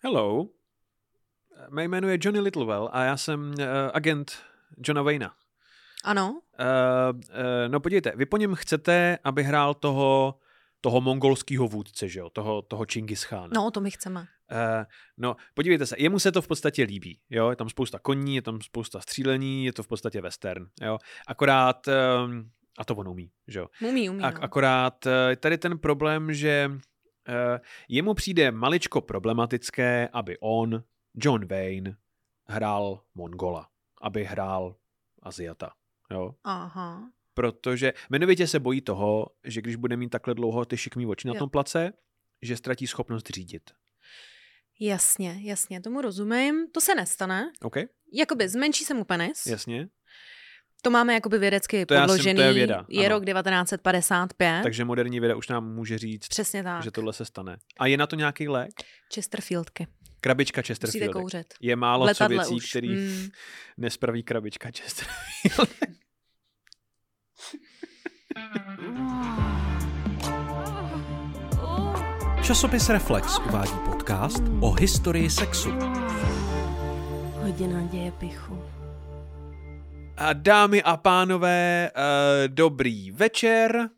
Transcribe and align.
Hello. 0.00 0.48
Mé 1.70 1.84
jméno 1.84 2.08
je 2.08 2.18
Johnny 2.20 2.40
Littlewell 2.40 2.88
a 2.92 3.04
já 3.04 3.16
jsem 3.16 3.40
uh, 3.40 3.54
agent 3.94 4.32
Johna 4.86 5.02
Wayna. 5.02 5.34
Ano. 6.04 6.30
Uh, 6.30 7.16
uh, 7.16 7.22
no 7.68 7.80
podívejte, 7.80 8.12
vy 8.16 8.26
po 8.26 8.36
něm 8.36 8.54
chcete, 8.54 9.18
aby 9.24 9.42
hrál 9.42 9.74
toho, 9.74 10.38
toho 10.80 11.00
mongolského 11.00 11.68
vůdce, 11.68 12.08
že 12.08 12.20
jo? 12.20 12.30
Toho, 12.30 12.62
toho 12.62 12.86
Čingis 12.86 13.24
Khána. 13.24 13.50
No, 13.54 13.70
to 13.70 13.80
my 13.80 13.90
chceme. 13.90 14.20
Uh, 14.20 14.84
no, 15.16 15.36
podívejte 15.54 15.86
se, 15.86 15.96
jemu 15.98 16.18
se 16.18 16.32
to 16.32 16.42
v 16.42 16.48
podstatě 16.48 16.82
líbí, 16.82 17.20
jo? 17.30 17.50
Je 17.50 17.56
tam 17.56 17.68
spousta 17.68 17.98
koní, 17.98 18.34
je 18.34 18.42
tam 18.42 18.60
spousta 18.60 19.00
střílení, 19.00 19.64
je 19.64 19.72
to 19.72 19.82
v 19.82 19.88
podstatě 19.88 20.20
western, 20.20 20.66
jo? 20.82 20.98
Akorát, 21.26 21.86
um, 22.26 22.50
a 22.78 22.84
to 22.84 22.94
on 22.94 23.08
umí, 23.08 23.30
že 23.46 23.58
jo? 23.58 23.66
Umí, 23.88 24.10
umí, 24.10 24.22
Ak- 24.22 24.34
no. 24.38 24.44
akorát 24.44 25.06
uh, 25.06 25.12
tady 25.36 25.58
ten 25.58 25.78
problém, 25.78 26.32
že 26.34 26.70
jemu 27.88 28.14
přijde 28.14 28.50
maličko 28.50 29.00
problematické, 29.00 30.08
aby 30.12 30.38
on, 30.40 30.84
John 31.14 31.46
Wayne, 31.46 31.96
hrál 32.46 33.02
Mongola, 33.14 33.68
aby 34.02 34.24
hrál 34.24 34.76
Aziata, 35.22 35.72
jo? 36.10 36.34
Aha. 36.44 37.10
Protože 37.34 37.92
jmenovitě 38.10 38.46
se 38.46 38.60
bojí 38.60 38.80
toho, 38.80 39.26
že 39.44 39.60
když 39.62 39.76
bude 39.76 39.96
mít 39.96 40.08
takhle 40.08 40.34
dlouho 40.34 40.64
ty 40.64 40.76
šikmý 40.76 41.06
oči 41.06 41.28
na 41.28 41.34
Jo. 41.34 41.38
tom 41.38 41.50
place, 41.50 41.92
že 42.42 42.56
ztratí 42.56 42.86
schopnost 42.86 43.26
řídit. 43.30 43.70
Jasně, 44.80 45.38
jasně, 45.42 45.80
tomu 45.80 46.00
rozumím. 46.00 46.70
To 46.72 46.80
se 46.80 46.94
nestane. 46.94 47.52
OK? 47.62 47.76
Jakoby 48.12 48.48
zmenší 48.48 48.84
se 48.84 48.94
mu 48.94 49.04
penis. 49.04 49.46
Jasně. 49.46 49.88
To 50.82 50.90
máme 50.90 51.14
jakoby 51.14 51.38
vědecky 51.38 51.86
To 51.86 51.94
já 51.94 52.00
jsem- 52.00 52.06
to 52.06 52.12
podložený. 52.12 52.40
je 52.40 52.52
věda, 52.52 52.84
je 52.88 53.06
ano. 53.06 53.14
rok 53.14 53.24
1955. 53.24 54.62
Takže 54.62 54.84
moderní 54.84 55.20
věda 55.20 55.36
už 55.36 55.48
nám 55.48 55.74
může 55.74 55.98
říct, 55.98 56.28
Přesně 56.28 56.62
tak. 56.62 56.82
že 56.82 56.90
tohle 56.90 57.12
se 57.12 57.24
stane. 57.24 57.56
A 57.78 57.86
je 57.86 57.96
na 57.96 58.06
to 58.06 58.16
nějaký 58.16 58.48
lék? 58.48 58.70
Chesterfieldky. 59.14 59.86
Krabička 60.20 60.62
Chesterfield. 60.62 61.12
kouřit. 61.12 61.46
Je 61.60 61.76
málo 61.76 62.14
co 62.14 62.28
věcí, 62.28 62.54
už. 62.54 62.70
který 62.70 62.88
Mm. 62.96 63.28
nespraví 63.76 64.22
krabička 64.22 64.68
Chesterfield. 64.70 65.70
Časopis 72.42 72.88
Reflex 72.88 73.38
uvádí 73.48 73.72
podcast 73.84 74.42
o 74.60 74.72
historii 74.72 75.30
sexu. 75.30 75.70
Hodina 77.42 77.82
děje 77.82 78.12
pichu. 78.12 78.62
A 80.20 80.32
dámy 80.32 80.82
a 80.82 80.96
pánové, 80.96 81.90
uh, 81.96 82.54
dobrý 82.54 83.10
večer. 83.10 83.90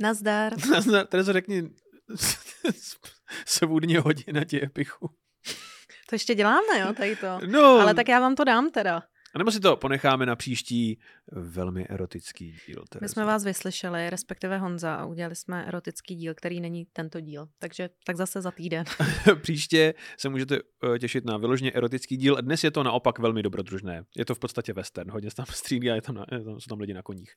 Nazdar. 0.00 0.52
Terezo, 1.08 1.32
řekni 1.32 1.70
svůdně 3.46 4.00
hodina 4.00 4.44
tě 4.44 4.70
pichu. 4.72 5.10
To 6.08 6.14
ještě 6.14 6.34
děláme, 6.34 6.78
jo, 6.80 6.92
tady 6.92 7.16
to. 7.16 7.40
No, 7.46 7.64
Ale 7.64 7.94
tak 7.94 8.08
já 8.08 8.20
vám 8.20 8.34
to 8.34 8.44
dám 8.44 8.70
teda. 8.70 9.02
A 9.34 9.38
nebo 9.38 9.50
si 9.50 9.60
to 9.60 9.76
ponecháme 9.76 10.26
na 10.26 10.36
příští 10.36 10.98
velmi 11.32 11.86
erotický 11.88 12.56
díl. 12.66 12.80
My 12.80 12.88
Terezo. 12.88 13.12
jsme 13.12 13.24
vás 13.24 13.44
vyslyšeli, 13.44 14.10
respektive 14.10 14.58
Honza, 14.58 14.94
a 14.94 15.06
udělali 15.06 15.36
jsme 15.36 15.64
erotický 15.64 16.14
díl, 16.14 16.34
který 16.34 16.60
není 16.60 16.86
tento 16.92 17.20
díl. 17.20 17.48
Takže 17.58 17.90
tak 18.04 18.16
zase 18.16 18.40
za 18.40 18.50
týden. 18.50 18.84
Příště 19.42 19.94
se 20.18 20.28
můžete 20.28 20.58
eh, 20.94 20.98
těšit 20.98 21.24
na 21.24 21.36
vyloženě 21.36 21.72
erotický 21.72 22.16
díl. 22.16 22.36
Dnes 22.40 22.64
je 22.64 22.70
to 22.70 22.82
naopak 22.82 23.18
velmi 23.18 23.42
dobrodružné. 23.42 24.04
Je 24.16 24.24
to 24.24 24.34
v 24.34 24.38
podstatě 24.38 24.72
western. 24.72 25.10
Hodně 25.10 25.30
se 25.30 25.36
tam 25.36 25.46
střílí 25.46 25.90
a 25.90 25.94
je 25.94 26.02
tam, 26.02 26.14
na, 26.14 26.24
je 26.32 26.44
tam, 26.44 26.60
jsou 26.60 26.68
tam 26.68 26.80
lidi 26.80 26.94
na 26.94 27.02
koních. 27.02 27.34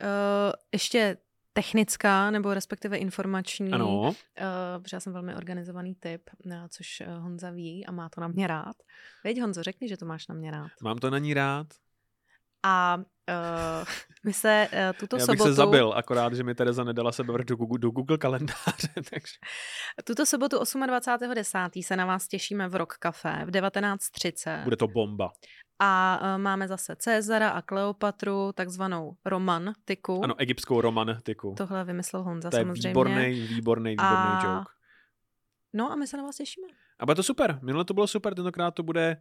Uh, 0.00 0.52
ještě 0.72 1.16
technická, 1.62 2.30
nebo 2.30 2.54
respektive 2.54 2.96
informační, 2.96 3.72
Ano, 3.72 3.86
Uh, 4.00 4.12
protože 4.82 4.96
já 4.96 5.00
jsem 5.00 5.12
velmi 5.12 5.34
organizovaný 5.34 5.94
typ, 5.94 6.22
uh, 6.46 6.52
což 6.68 7.02
uh, 7.06 7.22
Honza 7.22 7.50
ví 7.50 7.86
a 7.86 7.92
má 7.92 8.08
to 8.08 8.20
na 8.20 8.28
mě 8.28 8.46
rád. 8.46 8.76
Veď 9.24 9.40
Honzo, 9.40 9.62
řekni, 9.62 9.88
že 9.88 9.96
to 9.96 10.06
máš 10.06 10.28
na 10.28 10.34
mě 10.34 10.50
rád. 10.50 10.68
mám 10.82 10.98
to 10.98 11.10
na 11.10 11.18
ní 11.18 11.34
rád. 11.34 11.66
A 12.62 12.96
uh, 12.96 13.88
my 14.24 14.32
se 14.32 14.68
uh, 14.72 14.98
tuto 14.98 15.16
Já 15.16 15.26
bych 15.26 15.38
sobotu... 15.38 15.50
se 15.50 15.52
zabil, 15.52 15.92
akorát, 15.92 16.34
že 16.34 16.42
mi 16.44 16.54
Tereza 16.54 16.84
nedala 16.84 17.12
sebe 17.12 17.44
do 17.44 17.56
Google, 17.56 17.78
do 17.78 17.90
Google 17.90 18.18
kalendáře. 18.18 18.88
Takže... 18.94 19.34
Tuto 20.04 20.26
sobotu 20.26 20.56
28.10. 20.56 21.82
se 21.82 21.96
na 21.96 22.06
vás 22.06 22.28
těšíme 22.28 22.68
v 22.68 22.74
Rock 22.74 22.94
Café 22.94 23.44
v 23.46 23.50
19.30. 23.50 24.64
Bude 24.64 24.76
to 24.76 24.88
bomba. 24.88 25.30
A 25.78 26.20
uh, 26.22 26.42
máme 26.42 26.68
zase 26.68 26.96
Cezara 26.96 27.48
a 27.48 27.62
Kleopatru, 27.62 28.52
takzvanou 28.52 29.16
romantiku. 29.24 30.24
Ano, 30.24 30.34
egyptskou 30.38 30.80
romantiku. 30.80 31.54
Tohle 31.56 31.84
vymyslel 31.84 32.22
Honza 32.22 32.50
to 32.50 32.56
je 32.56 32.62
samozřejmě. 32.62 32.88
výborný, 32.88 33.32
výborný, 33.32 33.90
výborný 33.90 34.34
A- 34.34 34.44
joke. 34.44 34.72
No 35.72 35.92
a 35.92 35.96
my 35.96 36.06
se 36.06 36.16
na 36.16 36.22
vás 36.22 36.36
těšíme. 36.36 36.66
A 36.98 37.06
bude 37.06 37.14
to 37.14 37.22
super. 37.22 37.58
Minule 37.62 37.84
to 37.84 37.94
bylo 37.94 38.06
super, 38.06 38.34
tentokrát 38.34 38.70
to 38.70 38.82
bude 38.82 39.16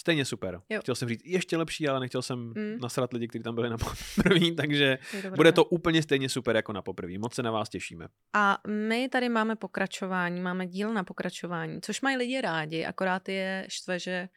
stejně 0.00 0.24
super. 0.24 0.60
Jo. 0.70 0.80
Chtěl 0.80 0.94
jsem 0.94 1.08
říct 1.08 1.22
ještě 1.24 1.56
lepší, 1.56 1.88
ale 1.88 2.00
nechtěl 2.00 2.22
jsem 2.22 2.38
Mm. 2.38 2.78
nasrat 2.80 3.12
lidi, 3.12 3.28
kteří 3.28 3.42
tam 3.42 3.54
byli 3.54 3.70
na 3.70 3.76
první, 4.22 4.56
takže 4.56 4.98
dobré. 5.22 5.36
bude 5.36 5.52
to 5.52 5.64
úplně 5.64 6.02
stejně 6.02 6.28
super 6.28 6.56
jako 6.56 6.72
na 6.72 6.82
poprvé. 6.82 7.18
Moc 7.18 7.34
se 7.34 7.42
na 7.42 7.50
vás 7.50 7.68
těšíme. 7.68 8.08
A 8.32 8.58
my 8.66 9.08
tady 9.08 9.28
máme 9.28 9.56
pokračování, 9.56 10.40
máme 10.40 10.66
díl 10.66 10.94
na 10.94 11.04
pokračování, 11.04 11.80
což 11.80 12.00
mají 12.00 12.16
lidi 12.16 12.40
rádi, 12.40 12.84
akorát 12.84 13.28
je 13.28 13.66
štve, 13.68 13.98
že 13.98 14.28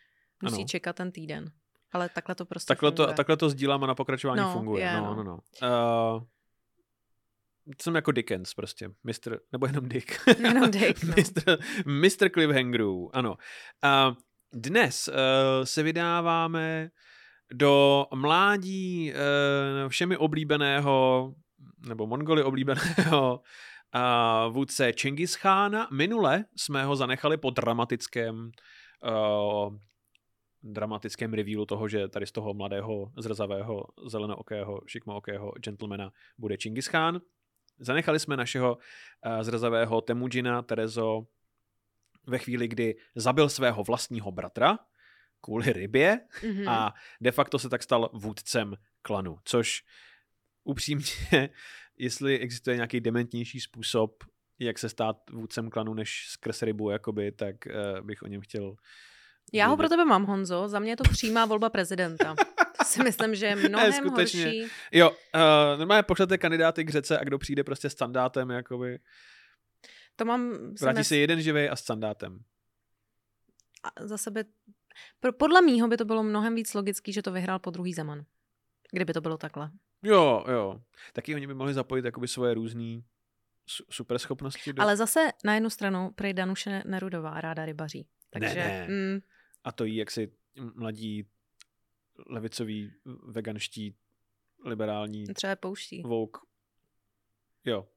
musí 0.44 0.56
Ano. 0.56 0.66
čekat 0.68 0.96
ten 0.96 1.12
týden. 1.12 1.52
Ale 1.91 2.09
takhle 2.09 2.35
to 2.35 2.46
prostě 2.46 2.68
Takhle 2.68 2.91
to, 2.91 3.03
funguje. 3.03 3.16
takhle 3.16 3.38
to 3.38 3.50
sdílám 3.50 3.84
a 3.84 3.88
na 3.88 3.96
pokračování 3.96 4.41
No, 4.41 4.53
funguje. 4.53 4.84
je, 4.84 4.94
no, 4.97 5.16
no. 5.16 5.23
no, 5.23 5.23
no. 5.23 5.40
Uh, 6.18 6.23
jsem 7.81 7.96
jako 7.96 8.12
Dickens 8.12 8.53
prostě. 8.53 8.90
Mr. 9.03 9.38
Nebo 9.52 9.66
jenom 9.68 9.90
Dick. 9.90 10.12
Jenom 10.40 10.72
Dick, 10.72 11.03
no. 11.07 11.13
Mr. 11.18 11.57
Mr. 11.85 12.29
Cliffhangerů, 12.29 13.16
ano. 13.16 13.38
Uh, 14.09 14.16
dnes 14.53 15.08
uh, 15.08 15.14
se 15.64 15.84
vydáváme 15.84 16.90
do 17.53 18.06
mládí 18.16 19.12
uh, 19.14 19.90
všemi 19.90 20.18
oblíbeného, 20.18 21.34
nebo 21.88 22.08
Mongoly 22.08 22.44
oblíbeného 22.44 23.40
uh, 23.96 24.53
vůdce 24.53 24.94
Čengis 24.94 25.36
Chána. 25.36 25.88
Minule 25.91 26.46
jsme 26.56 26.86
ho 26.86 26.96
zanechali 26.96 27.38
po 27.38 27.50
dramatickém 27.50 28.52
uh, 29.03 29.75
dramatickém 30.64 31.34
revealu 31.34 31.66
toho, 31.66 31.88
že 31.88 32.08
tady 32.08 32.25
z 32.25 32.31
toho 32.31 32.53
mladého, 32.53 33.12
zrzavého, 33.18 33.85
zelenookého, 34.08 34.81
šikmookého 34.88 35.52
gentlemana 35.64 36.12
bude 36.38 36.58
Čingis. 36.58 36.90
Zanechali 37.80 38.20
jsme 38.20 38.38
našeho 38.38 38.78
uh, 38.78 39.41
zrzavého 39.41 40.02
Temujina 40.02 40.62
Terezo 40.62 41.22
ve 42.28 42.38
chvíli, 42.38 42.67
kdy 42.67 42.95
zabil 43.16 43.50
svého 43.50 43.84
vlastního 43.84 44.31
bratra 44.31 44.79
kvůli 45.41 45.73
rybě 45.73 46.19
Mhm. 46.50 46.69
a 46.69 46.94
de 47.22 47.31
facto 47.31 47.59
se 47.59 47.69
tak 47.69 47.84
stal 47.84 48.09
vůdcem 48.13 48.75
klanu, 49.01 49.38
což 49.45 49.84
upřímně, 50.63 51.06
jestli 51.97 52.39
existuje 52.39 52.75
nějaký 52.75 53.01
dementnější 53.01 53.59
způsob, 53.59 54.23
jak 54.59 54.79
se 54.79 54.89
stát 54.89 55.17
vůdcem 55.31 55.69
klanu, 55.69 55.94
než 55.94 56.25
skrz 56.29 56.61
rybu, 56.61 56.89
jakoby, 56.89 57.31
tak 57.31 57.56
uh, 57.66 58.06
bych 58.06 58.22
o 58.23 58.28
něm 58.28 58.41
chtěl 58.41 58.75
Já 59.53 59.67
ho 59.67 59.78
pro 59.78 59.90
tebe 59.90 60.05
mám, 60.05 60.25
Honzo. 60.25 60.67
Za 60.69 60.79
mě 60.79 60.91
je 60.91 60.95
to 60.97 61.03
přímá 61.03 61.45
volba 61.45 61.69
prezidenta. 61.69 62.35
To 62.78 62.85
si 62.85 63.03
myslím, 63.03 63.35
že 63.35 63.45
je 63.45 63.55
mnohem 63.69 63.94
skutečně. 63.94 64.44
horší. 64.45 64.63
Jo, 64.91 65.09
uh, 65.11 65.78
normálně 65.79 66.03
pošlete 66.03 66.38
kandidáty 66.38 66.84
k 66.84 66.90
řece 66.90 67.19
a 67.19 67.23
kdo 67.23 67.38
přijde 67.38 67.63
prostě 67.63 67.90
s 67.90 67.95
sandátem, 67.97 68.50
jakoby, 68.50 69.00
To 70.16 70.25
mám 70.25 70.74
vrátí 70.81 70.97
nes- 71.00 71.07
se 71.07 71.18
jeden 71.18 71.41
živý 71.41 71.69
a 71.69 71.75
s 71.75 71.84
sandátem. 71.84 72.44
a 73.84 74.07
za 74.07 74.18
sebe... 74.18 74.44
Pro, 75.19 75.34
podle 75.34 75.62
mýho 75.62 75.88
by 75.88 75.97
to 75.97 76.06
bylo 76.06 76.24
mnohem 76.24 76.56
víc 76.56 76.74
logický, 76.74 77.13
že 77.13 77.22
to 77.22 77.31
vyhrál 77.31 77.59
po 77.59 77.69
druhý 77.72 77.94
Zeman. 77.94 78.25
Kdyby 78.91 79.13
to 79.13 79.22
bylo 79.22 79.38
takhle. 79.38 79.72
Jo, 80.03 80.46
jo. 80.52 80.81
Taky 81.13 81.35
oni 81.35 81.47
by 81.47 81.53
mohli 81.53 81.73
zapojit 81.73 82.06
jakoby 82.06 82.28
svoje 82.28 82.53
různé 82.53 83.02
super 83.90 84.19
schopnosti. 84.19 84.73
Do... 84.73 84.81
Ale 84.84 84.97
zase 84.97 85.29
na 85.44 85.53
jednu 85.53 85.69
stranu 85.69 86.12
prej 86.12 86.34
Danuše 86.34 86.84
Nerudová 86.85 87.41
ráda 87.41 87.66
rybaří. 87.66 88.08
Takže 88.29 88.55
ne. 88.55 88.88
Mm, 88.90 89.20
A 89.64 89.72
to 89.72 89.85
jí, 89.85 89.96
jak 89.96 90.11
si 90.11 90.32
mladí 90.76 91.28
levicoví, 92.29 92.93
veganští, 93.28 93.96
liberální 94.66 95.26
třeba 95.34 95.55
pouští. 95.55 96.02
vouk. 96.02 96.38
Jo. 97.66 97.88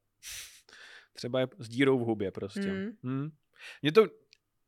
Třeba 1.17 1.41
je 1.41 1.49
s 1.59 1.69
dírou 1.69 1.99
v 1.99 2.03
hubě 2.03 2.31
prostě. 2.31 2.73
Mm. 2.73 2.91
Hmm. 3.03 3.31
Mně 3.83 3.93
to 3.93 4.07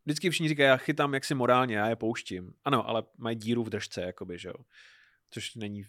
vždycky 0.05 0.31
všichni 0.31 0.49
říkají, 0.49 0.67
já 0.67 0.77
chytám 0.77 1.15
jaksi 1.15 1.35
morálně, 1.35 1.77
já 1.77 1.89
je 1.89 1.97
pouštím. 1.97 2.53
Ano, 2.65 2.89
ale 2.89 3.03
mají 3.19 3.37
díru 3.37 3.65
v 3.65 3.71
držce, 3.71 4.00
jakoby, 4.03 4.39
že 4.39 4.49
jo. 4.49 4.55
Což 5.31 5.55
není... 5.55 5.85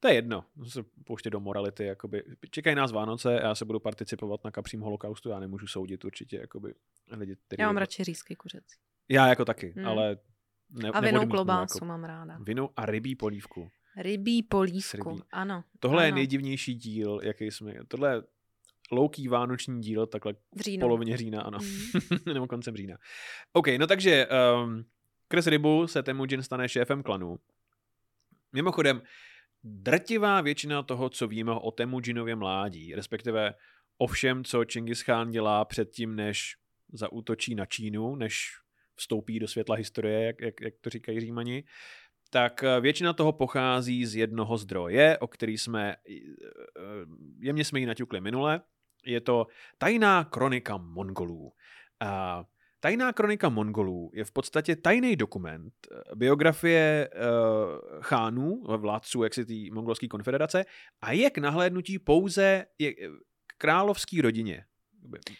To 0.00 0.08
je 0.08 0.14
jedno, 0.14 0.44
se 0.68 0.82
pouštět 1.04 1.30
do 1.30 1.40
morality, 1.40 1.84
jakoby. 1.84 2.22
Čekají 2.50 2.76
nás 2.76 2.92
Vánoce, 2.92 3.40
já 3.42 3.54
se 3.54 3.64
budu 3.64 3.80
participovat 3.80 4.44
na 4.44 4.50
kapřím 4.50 4.80
holokaustu, 4.80 5.28
já 5.28 5.38
nemůžu 5.40 5.66
soudit 5.66 6.04
určitě, 6.04 6.36
jakoby, 6.36 6.74
lidi, 7.10 7.36
který... 7.46 7.60
Já 7.60 7.66
mám 7.66 7.76
radši 7.76 8.04
řízky 8.04 8.36
kuřecí. 8.36 8.76
Já 9.08 9.28
jako 9.28 9.44
taky, 9.44 9.72
Hmm. 9.76 9.86
ale 9.86 10.18
ne, 10.70 10.88
A 10.88 11.00
vinou 11.00 11.26
klobásu 11.26 11.76
Jako, 11.76 11.84
mám 11.86 12.04
ráda. 12.04 12.38
vinu 12.42 12.70
a 12.76 12.86
rybí 12.86 13.14
polívku. 13.14 13.70
Rybí 13.96 14.42
polívku, 14.42 15.10
rybí. 15.10 15.22
ano. 15.32 15.64
Tohle 15.80 15.98
ano. 15.98 16.06
je 16.06 16.12
nejdivnější 16.12 16.74
díl, 16.74 17.20
jaký 17.22 17.50
jsme... 17.50 17.74
Tohle 17.88 18.22
louký 18.92 19.28
vánoční 19.28 19.80
díl, 19.80 20.06
takhle 20.06 20.34
V 20.56 20.60
říjnu. 20.60 20.80
polovině 20.80 21.16
října, 21.16 21.42
ano. 21.42 21.58
Mm. 21.62 22.18
Nebo 22.34 22.46
koncem 22.46 22.76
října. 22.76 22.96
OK, 23.52 23.66
no 23.78 23.86
takže 23.86 24.26
um, 24.64 24.84
Chris 25.30 25.46
Rybu 25.46 25.86
se 25.86 26.02
Temujin 26.02 26.42
stane 26.42 26.68
šéfem 26.68 27.02
klanu. 27.02 27.38
Mimochodem, 28.52 29.02
drtivá 29.64 30.40
většina 30.40 30.82
toho, 30.82 31.08
co 31.08 31.28
víme 31.28 31.52
o 31.52 31.70
Temujinově 31.70 32.36
mládí, 32.36 32.94
respektive 32.94 33.54
o 33.98 34.06
všem, 34.06 34.44
co 34.44 34.64
Čingis 34.64 35.02
Khan 35.02 35.30
dělá 35.30 35.64
předtím, 35.64 36.16
než 36.16 36.56
zaútočí 36.92 37.54
na 37.54 37.66
Čínu, 37.66 38.16
než 38.16 38.50
vstoupí 38.94 39.38
do 39.38 39.48
světla 39.48 39.76
historie, 39.76 40.26
jak, 40.26 40.40
jak, 40.40 40.60
jak 40.60 40.74
to 40.80 40.90
říkají 40.90 41.20
Římani, 41.20 41.64
tak 42.30 42.62
eh, 42.62 42.80
většina 42.80 43.12
toho 43.12 43.32
pochází 43.32 44.06
z 44.06 44.16
jednoho 44.16 44.58
zdroje, 44.58 45.18
o 45.18 45.26
který 45.26 45.58
jsme, 45.58 45.92
eh, 45.92 46.20
jemně 47.40 47.64
jsme 47.64 47.80
ji 47.80 47.86
naťukli 47.86 48.20
minule, 48.20 48.60
je 49.04 49.20
to 49.20 49.46
Tajná 49.78 50.24
kronika 50.24 50.76
Mongolů. 50.76 51.52
A 52.00 52.44
Tajná 52.80 53.12
kronika 53.12 53.48
Mongolů 53.48 54.10
je 54.14 54.24
v 54.24 54.32
podstatě 54.32 54.76
tajný 54.76 55.16
dokument 55.16 55.72
eh, 55.90 56.14
biografie 56.14 57.10
uh, 57.14 58.02
chánů, 58.02 58.62
vládců 58.76 59.22
jak 59.22 59.34
si 59.34 59.46
té 59.46 59.74
mongolské 59.74 60.08
konfederace 60.08 60.64
a 61.00 61.12
je 61.12 61.30
k 61.30 61.38
nahlédnutí 61.38 61.98
pouze 61.98 62.66
je, 62.78 62.94
k 62.94 63.56
královské 63.58 64.22
rodině. 64.22 64.64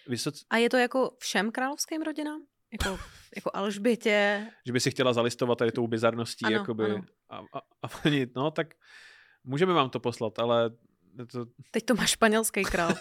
Vysoc, 0.08 0.44
A 0.50 0.56
je 0.56 0.70
to 0.70 0.76
jako 0.76 1.16
všem 1.18 1.52
královským 1.52 2.02
rodinám? 2.02 2.42
Jako, 2.72 2.98
jako 3.36 3.50
Alžbětě? 3.54 4.46
že 4.66 4.72
by 4.72 4.80
si 4.80 4.90
chtěla 4.90 5.12
zalistovat 5.12 5.58
tady 5.58 5.72
tou 5.72 5.86
bizarností, 5.86 6.44
Ano, 6.44 6.56
jakoby, 6.56 6.84
ano. 6.84 7.04
A, 7.28 7.36
a, 7.38 7.58
a 7.82 7.88
no 8.36 8.50
tak 8.50 8.74
můžeme 9.44 9.72
vám 9.72 9.90
to 9.90 10.00
poslat, 10.00 10.38
ale 10.38 10.70
to, 11.32 11.46
Teď 11.70 11.84
to 11.84 11.94
má 11.94 12.06
španělský 12.06 12.64
král. 12.64 12.94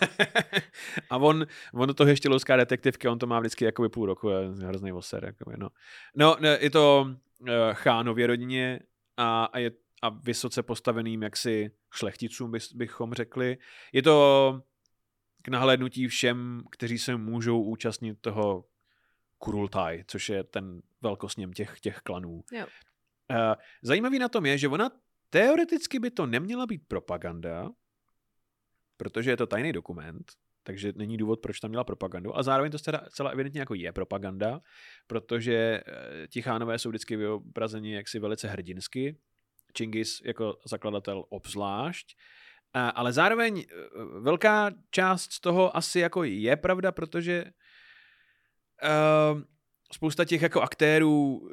a 1.09 1.17
on, 1.17 1.45
on 1.73 1.87
do 1.87 1.93
toho 1.93 2.09
ještě 2.09 2.29
louská 2.29 2.55
detektivky, 2.55 3.07
on 3.07 3.19
to 3.19 3.27
má 3.27 3.39
vždycky 3.39 3.65
jakoby 3.65 3.89
půl 3.89 4.05
roku, 4.05 4.29
je 4.29 4.47
hrozný 4.47 4.93
oser. 4.93 5.25
Jakoby, 5.25 5.57
no. 5.57 5.69
no, 6.15 6.37
ne, 6.39 6.57
je 6.61 6.69
to 6.69 7.07
uh, 7.39 7.47
chánově 7.73 8.27
rodině 8.27 8.79
a, 9.17 9.45
a 9.45 9.59
je 9.59 9.71
a 10.05 10.09
vysoce 10.09 10.63
postaveným 10.63 11.23
jaksi 11.23 11.71
šlechticům, 11.93 12.51
bys, 12.51 12.73
bychom 12.73 13.13
řekli. 13.13 13.57
Je 13.93 14.03
to 14.03 14.61
k 15.41 15.47
nahlédnutí 15.47 16.07
všem, 16.07 16.63
kteří 16.71 16.97
se 16.97 17.15
můžou 17.15 17.61
účastnit 17.61 18.17
toho 18.21 18.65
Kurultaj, 19.37 20.03
což 20.07 20.29
je 20.29 20.43
ten 20.43 20.81
velkosněm 21.01 21.53
těch, 21.53 21.79
těch 21.79 21.97
klanů. 21.97 22.43
Jo. 22.51 22.65
Uh, 23.29 23.37
zajímavý 23.81 24.19
na 24.19 24.29
tom 24.29 24.45
je, 24.45 24.57
že 24.57 24.67
ona 24.67 24.91
teoreticky 25.29 25.99
by 25.99 26.11
to 26.11 26.25
neměla 26.25 26.65
být 26.65 26.81
propaganda, 26.87 27.69
protože 28.97 29.31
je 29.31 29.37
to 29.37 29.47
tajný 29.47 29.73
dokument, 29.73 30.31
takže 30.63 30.93
není 30.95 31.17
důvod, 31.17 31.39
proč 31.39 31.59
tam 31.59 31.69
měla 31.69 31.83
propagandu. 31.83 32.37
A 32.37 32.43
zároveň 32.43 32.71
to 32.71 32.79
teda 32.79 33.01
celá 33.09 33.29
evidentně 33.29 33.59
jako 33.59 33.73
je 33.73 33.91
propaganda, 33.91 34.59
protože 35.07 35.53
eh, 35.55 36.27
ti 36.27 36.41
chánové 36.41 36.79
jsou 36.79 36.89
vždycky 36.89 37.15
vyobrazeni 37.15 37.93
jaksi 37.93 38.19
velice 38.19 38.47
hrdinsky, 38.47 39.17
Čingis 39.73 40.21
jako 40.25 40.57
zakladatel 40.65 41.25
obzvlášť, 41.29 42.15
ale 42.73 43.13
zároveň 43.13 43.59
eh, 43.59 43.75
velká 44.19 44.71
část 44.91 45.33
z 45.33 45.39
toho 45.39 45.77
asi 45.77 45.99
jako 45.99 46.23
je 46.23 46.55
pravda, 46.55 46.91
protože 46.91 47.45
uh, 48.83 49.41
spousta 49.93 50.25
těch 50.25 50.41
jako 50.41 50.61
aktérů, 50.61 51.49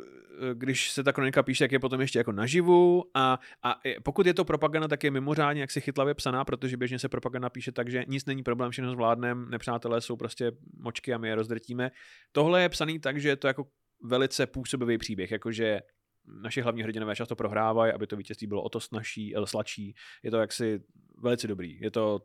když 0.55 0.91
se 0.91 1.05
ta 1.05 1.13
kronika 1.13 1.43
píše, 1.43 1.65
tak 1.65 1.73
je 1.73 1.79
potom 1.79 2.01
ještě 2.01 2.19
jako 2.19 2.33
naživu 2.33 3.05
a, 3.15 3.39
a 3.63 3.81
pokud 4.03 4.27
je 4.27 4.35
to 4.35 4.45
propaganda, 4.45 4.89
tak 4.89 5.05
je 5.05 5.11
mimořádně 5.11 5.61
jaksi 5.61 5.81
chytlavě 5.81 6.15
psaná, 6.15 6.45
protože 6.45 6.77
běžně 6.77 6.99
se 6.99 7.09
propaganda 7.09 7.51
píše 7.51 7.73
tak, 7.73 7.91
že 7.91 8.05
nic 8.09 8.27
není 8.27 8.43
problém, 8.43 8.71
všechno 8.71 8.93
zvládnem, 8.93 9.51
nepřátelé 9.51 10.01
jsou 10.01 10.17
prostě 10.17 10.53
močky 10.77 11.15
a 11.15 11.19
my 11.19 11.29
je 11.29 11.35
rozdrtíme. 11.35 11.91
Tohle 12.33 12.63
je 12.63 12.69
psaný 12.69 12.99
tak, 12.99 13.21
že 13.21 13.29
je 13.29 13.37
to 13.37 13.47
jako 13.47 13.67
velice 14.03 14.47
působivý 14.47 14.99
příběh, 14.99 15.31
jakože 15.31 15.81
naši 16.43 16.61
hlavní 16.61 16.83
hrdinové 16.83 17.17
často 17.17 17.37
prohrávají, 17.37 17.93
aby 17.93 18.07
to 18.07 18.17
vítězství 18.17 18.47
bylo 18.47 18.63
o 18.63 18.69
to 18.69 18.81
snažší, 18.81 19.35
sladší. 19.45 19.95
Je 20.23 20.31
to 20.31 20.37
jaksi 20.37 20.81
velice 21.23 21.49
dobrý. 21.49 21.81
Je 21.81 21.91
to 21.91 22.21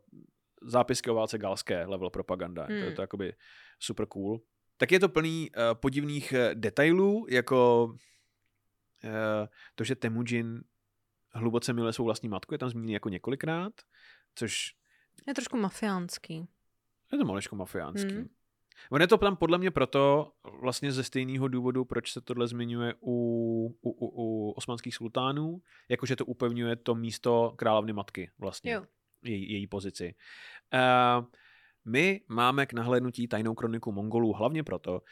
zápisky 0.62 1.10
o 1.10 1.14
válce 1.14 1.38
galské 1.38 1.86
level 1.86 2.10
propaganda. 2.10 2.62
Hmm. 2.62 2.80
To 2.80 2.84
je 2.84 2.92
to 2.92 3.00
jakoby 3.00 3.32
super 3.80 4.06
cool. 4.06 4.40
Tak 4.78 4.92
je 4.92 5.00
to 5.00 5.08
plný 5.08 5.50
uh, 5.50 5.62
podivných 5.74 6.32
uh, 6.32 6.54
detailů, 6.54 7.26
jako 7.30 7.84
uh, 7.84 9.46
to, 9.74 9.84
že 9.84 9.94
Temujin 9.94 10.62
hluboce 11.32 11.72
miluje 11.72 11.92
svou 11.92 12.04
vlastní 12.04 12.28
matku, 12.28 12.54
je 12.54 12.58
tam 12.58 12.70
zmíněný 12.70 12.92
jako 12.92 13.08
několikrát, 13.08 13.72
což... 14.34 14.74
Je 15.26 15.34
trošku 15.34 15.56
mafiánský. 15.56 16.48
Je 17.12 17.18
to 17.18 17.24
maličko 17.24 17.56
mafiánský. 17.56 18.14
Hmm. 18.14 18.28
On 18.90 19.00
je 19.00 19.06
to 19.06 19.18
tam 19.18 19.36
podle 19.36 19.58
mě 19.58 19.70
proto 19.70 20.32
vlastně 20.60 20.92
ze 20.92 21.04
stejného 21.04 21.48
důvodu, 21.48 21.84
proč 21.84 22.12
se 22.12 22.20
tohle 22.20 22.48
zmiňuje 22.48 22.94
u, 23.00 23.12
u, 23.80 23.90
u, 23.90 24.06
u 24.22 24.50
osmanských 24.50 24.94
sultánů, 24.94 25.62
jakože 25.88 26.16
to 26.16 26.24
upevňuje 26.24 26.76
to 26.76 26.94
místo 26.94 27.54
královny 27.56 27.92
matky 27.92 28.30
vlastně, 28.38 28.72
jo. 28.72 28.86
Její, 29.22 29.52
její 29.52 29.66
pozici. 29.66 30.14
Uh, 30.74 31.24
my 31.88 32.20
máme 32.28 32.66
k 32.66 32.72
nahlédnutí 32.72 33.28
tajnou 33.28 33.54
kroniku 33.54 33.92
Mongolů 33.92 34.32
hlavně 34.32 34.64
proto, 34.64 35.02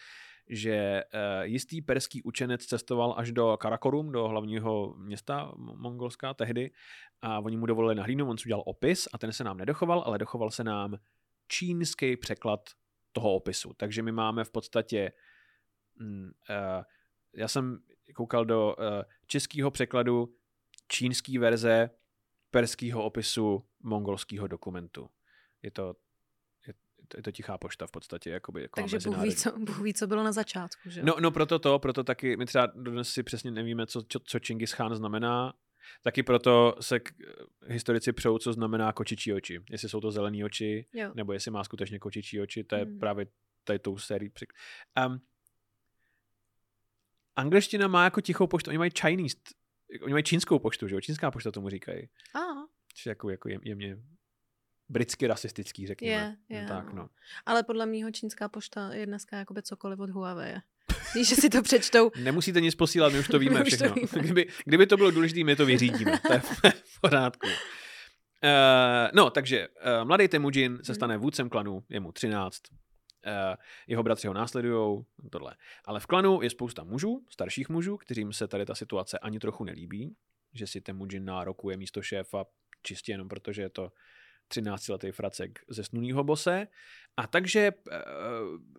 že 0.48 1.04
uh, 1.04 1.20
jistý 1.42 1.82
perský 1.82 2.22
učenec 2.22 2.66
cestoval 2.66 3.14
až 3.16 3.32
do 3.32 3.56
Karakorum, 3.56 4.12
do 4.12 4.28
hlavního 4.28 4.94
města 4.98 5.52
Mongolska 5.56 6.34
tehdy 6.34 6.70
a 7.22 7.40
oni 7.40 7.56
mu 7.56 7.66
dovolili 7.66 7.94
nahlídnout, 7.94 8.30
on 8.30 8.38
si 8.38 8.46
udělal 8.46 8.62
opis 8.66 9.08
a 9.12 9.18
ten 9.18 9.32
se 9.32 9.44
nám 9.44 9.56
nedochoval, 9.56 10.02
ale 10.06 10.18
dochoval 10.18 10.50
se 10.50 10.64
nám 10.64 10.96
čínský 11.48 12.16
překlad 12.16 12.60
toho 13.12 13.34
opisu. 13.34 13.72
Takže 13.76 14.02
my 14.02 14.12
máme 14.12 14.44
v 14.44 14.50
podstatě, 14.50 15.12
mm, 15.98 16.24
uh, 16.24 16.84
já 17.34 17.48
jsem 17.48 17.78
koukal 18.14 18.44
do 18.44 18.74
uh, 18.78 18.84
českého 19.26 19.70
překladu 19.70 20.34
čínský 20.88 21.38
verze 21.38 21.90
perského 22.50 23.04
opisu 23.04 23.64
mongolského 23.82 24.46
dokumentu. 24.46 25.08
Je 25.62 25.70
to, 25.70 25.94
je, 27.14 27.18
je 27.18 27.22
to 27.22 27.32
tichá 27.32 27.58
pošta 27.58 27.86
v 27.86 27.90
podstatě. 27.90 28.30
Jakoby, 28.30 28.62
jako 28.62 28.80
Takže 28.80 28.98
Bůh 29.04 29.18
ví, 29.18 29.36
co, 29.36 29.58
Bůh 29.58 29.80
ví, 29.80 29.94
co 29.94 30.06
bylo 30.06 30.24
na 30.24 30.32
začátku. 30.32 30.90
Že? 30.90 31.02
No, 31.02 31.16
no 31.20 31.30
proto 31.30 31.58
to, 31.58 31.78
proto 31.78 32.04
taky, 32.04 32.36
my 32.36 32.46
třeba 32.46 32.66
dnes 32.66 33.08
si 33.08 33.22
přesně 33.22 33.50
nevíme, 33.50 33.86
co, 33.86 34.02
co, 34.08 34.18
co 34.24 34.38
Čingis 34.38 34.74
Khan 34.74 34.96
znamená, 34.96 35.52
Taky 36.02 36.22
proto 36.22 36.74
se 36.80 37.00
k, 37.00 37.10
historici 37.66 38.12
přou, 38.12 38.38
co 38.38 38.52
znamená 38.52 38.92
kočičí 38.92 39.32
oči. 39.32 39.60
Jestli 39.70 39.88
jsou 39.88 40.00
to 40.00 40.10
zelený 40.10 40.44
oči, 40.44 40.86
jo. 40.92 41.12
nebo 41.14 41.32
jestli 41.32 41.50
má 41.50 41.64
skutečně 41.64 41.98
kočičí 41.98 42.40
oči, 42.40 42.64
to 42.64 42.74
je 42.74 42.84
hmm. 42.84 42.98
právě 42.98 43.26
tady 43.64 43.78
tou 43.78 43.98
sérií. 43.98 44.32
Um, 45.06 45.20
angličtina 47.36 47.88
má 47.88 48.04
jako 48.04 48.20
tichou 48.20 48.46
poštu, 48.46 48.70
oni 48.70 48.78
mají 48.78 48.90
Chinese, 49.00 49.36
oni 50.02 50.12
mají 50.12 50.24
čínskou 50.24 50.58
poštu, 50.58 50.88
že 50.88 50.94
jo? 50.94 51.00
Čínská 51.00 51.30
pošta 51.30 51.50
tomu 51.50 51.68
říkají. 51.68 52.08
Aha. 52.34 52.68
Což 52.94 53.06
je 53.06 53.10
jako, 53.10 53.30
jako 53.30 53.48
jemně 53.48 53.98
britsky 54.88 55.26
rasistický, 55.26 55.86
řekněme. 55.86 56.36
Je, 56.48 56.56
je. 56.56 56.66
Tak, 56.66 56.92
no. 56.92 57.08
Ale 57.46 57.62
podle 57.62 57.86
mýho 57.86 58.10
čínská 58.10 58.48
pošta 58.48 58.94
je 58.94 59.06
dneska 59.06 59.36
jakoby 59.36 59.62
cokoliv 59.62 60.00
od 60.00 60.10
Huawei. 60.10 60.54
Víš, 61.14 61.28
že 61.28 61.36
si 61.36 61.48
to 61.48 61.62
přečtou. 61.62 62.10
Nemusíte 62.22 62.60
nic 62.60 62.74
posílat, 62.74 63.12
my 63.12 63.18
už 63.18 63.28
to 63.28 63.38
víme 63.38 63.64
všechno. 63.64 63.88
to 63.88 63.94
víme. 63.94 64.08
Kdyby, 64.22 64.46
kdyby 64.64 64.86
to 64.86 64.96
bylo 64.96 65.10
důležité, 65.10 65.44
my 65.44 65.56
to 65.56 65.66
vyřídíme. 65.66 66.18
To 66.26 66.32
je 66.32 66.40
v 66.84 67.00
pořádku. 67.00 67.46
Uh, 67.46 69.10
no, 69.14 69.30
takže 69.30 69.68
uh, 69.68 70.08
mladý 70.08 70.28
Temujin 70.28 70.78
se 70.82 70.94
stane 70.94 71.16
vůdcem 71.16 71.48
klanu, 71.48 71.84
je 71.88 72.00
mu 72.00 72.12
13. 72.12 72.62
Uh, 72.70 73.32
jeho 73.86 74.02
bratři 74.02 74.28
ho 74.28 74.34
následují, 74.34 75.04
tohle. 75.30 75.56
Ale 75.84 76.00
v 76.00 76.06
klanu 76.06 76.42
je 76.42 76.50
spousta 76.50 76.84
mužů, 76.84 77.24
starších 77.30 77.68
mužů, 77.68 77.96
kterým 77.96 78.32
se 78.32 78.48
tady 78.48 78.66
ta 78.66 78.74
situace 78.74 79.18
ani 79.18 79.38
trochu 79.38 79.64
nelíbí, 79.64 80.16
že 80.54 80.66
si 80.66 80.80
Temujin 80.80 81.24
nárokuje 81.24 81.76
místo 81.76 82.02
šéfa 82.02 82.44
čistě 82.82 83.12
jenom 83.12 83.28
protože 83.28 83.62
je 83.62 83.70
to 83.70 83.92
13-letý 84.54 85.12
fracek 85.12 85.58
ze 85.68 85.84
snulýho 85.84 86.24
bose. 86.24 86.66
A 87.16 87.26
takže 87.26 87.72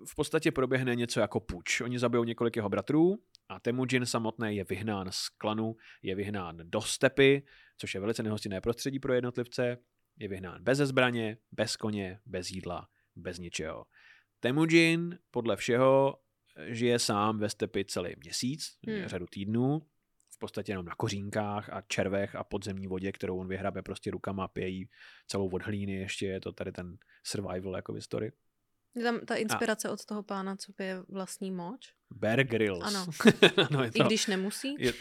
v 0.06 0.16
podstatě 0.16 0.52
proběhne 0.52 0.96
něco 0.96 1.20
jako 1.20 1.40
puč. 1.40 1.82
Oni 1.82 2.00
zabijou 2.00 2.24
několik 2.24 2.56
jeho 2.56 2.70
bratrů 2.70 3.24
a 3.50 3.60
Temujin 3.60 4.06
samotný 4.06 4.56
je 4.56 4.64
vyhnán 4.64 5.08
z 5.12 5.30
klanu, 5.30 5.76
je 6.02 6.16
vyhnán 6.16 6.58
do 6.64 6.82
stepy, 6.82 7.44
což 7.78 7.94
je 7.94 8.02
velice 8.02 8.24
nehostinné 8.24 8.62
prostředí 8.62 9.00
pro 9.00 9.14
jednotlivce, 9.14 9.78
je 10.20 10.28
vyhnán 10.28 10.64
bez 10.64 10.78
zbraně, 10.78 11.38
bez 11.52 11.76
koně, 11.76 12.20
bez 12.26 12.52
jídla, 12.52 12.88
bez 13.16 13.40
ničeho. 13.40 13.86
Temujin 14.40 15.20
podle 15.32 15.56
všeho 15.56 16.16
žije 16.68 17.00
sám 17.00 17.40
ve 17.40 17.50
stepi 17.50 17.86
celý 17.86 18.14
měsíc, 18.18 18.78
hmm. 18.88 19.08
řadu 19.08 19.26
týdnů, 19.30 19.82
v 20.38 20.40
podstatě 20.40 20.72
jenom 20.72 20.86
na 20.86 20.96
kořínkách 20.96 21.70
a 21.70 21.82
červech 21.82 22.36
a 22.36 22.44
podzemní 22.44 22.88
vodě, 22.88 23.12
kterou 23.12 23.38
on 23.38 23.48
vyhrabe 23.48 23.82
prostě 23.82 24.12
rukama, 24.12 24.48
pějí 24.48 24.90
celou 25.28 25.50
od 25.50 25.64
hlíny, 25.64 25.94
ještě 25.94 26.26
je 26.26 26.40
to 26.42 26.52
tady 26.52 26.72
ten 26.72 26.98
survival 27.24 27.76
jako 27.76 27.94
v 27.94 28.02
story. 28.02 28.32
Je 28.96 29.04
tam 29.04 29.20
ta 29.20 29.36
inspirace 29.36 29.88
a. 29.88 29.92
od 29.92 30.06
toho 30.06 30.24
pána, 30.24 30.56
co 30.56 30.74
pije 30.74 31.02
vlastní 31.10 31.52
moč? 31.52 31.94
Bear 32.12 32.44
Grylls. 32.44 32.84
Ano. 32.84 33.06
no, 33.72 33.84
je 33.84 33.92
to, 33.92 34.04
I 34.04 34.06
když 34.06 34.28
nemusí? 34.28 34.76
Je 34.80 34.94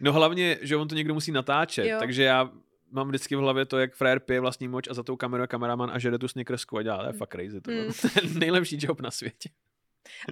no 0.00 0.12
hlavně, 0.12 0.58
že 0.62 0.76
on 0.76 0.88
to 0.88 0.94
někdo 0.94 1.14
musí 1.14 1.32
natáčet, 1.32 1.86
jo. 1.86 1.98
takže 1.98 2.22
já 2.22 2.50
mám 2.90 3.08
vždycky 3.08 3.36
v 3.36 3.38
hlavě 3.38 3.64
to, 3.64 3.78
jak 3.78 3.94
frajer 3.94 4.20
pije 4.20 4.40
vlastní 4.40 4.68
moč 4.68 4.88
a 4.88 4.94
za 4.94 5.02
tou 5.02 5.16
kamerou 5.16 5.42
je 5.42 5.46
kameraman 5.46 5.90
a 5.90 5.98
žere 5.98 6.18
tu 6.18 6.28
snickersku 6.28 6.78
a 6.78 6.82
dělá, 6.82 7.02
to 7.02 7.06
je 7.06 7.12
fakt 7.12 7.30
crazy, 7.30 7.60
to, 7.60 7.70
Mm. 7.70 8.38
nejlepší 8.38 8.78
job 8.80 9.00
na 9.00 9.10
světě. 9.10 9.50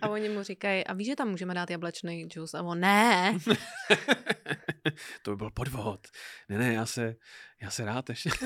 A 0.03 0.09
oni 0.09 0.29
mu 0.29 0.43
říkají, 0.43 0.85
a 0.85 0.95
víš, 0.95 1.07
že 1.07 1.17
tam 1.17 1.29
můžeme 1.29 1.55
dát 1.55 1.71
jablečný 1.71 2.27
džus? 2.27 2.55
A 2.55 2.63
on, 2.63 2.81
ne. 2.81 3.39
to 5.23 5.31
by 5.31 5.37
byl 5.37 5.51
podvod. 5.51 6.01
Ne, 6.49 6.59
ne, 6.59 6.75
já 6.75 6.87
se, 6.87 7.17
já 7.63 7.71
se 7.71 7.85
rád 7.85 8.09
ještě. 8.09 8.31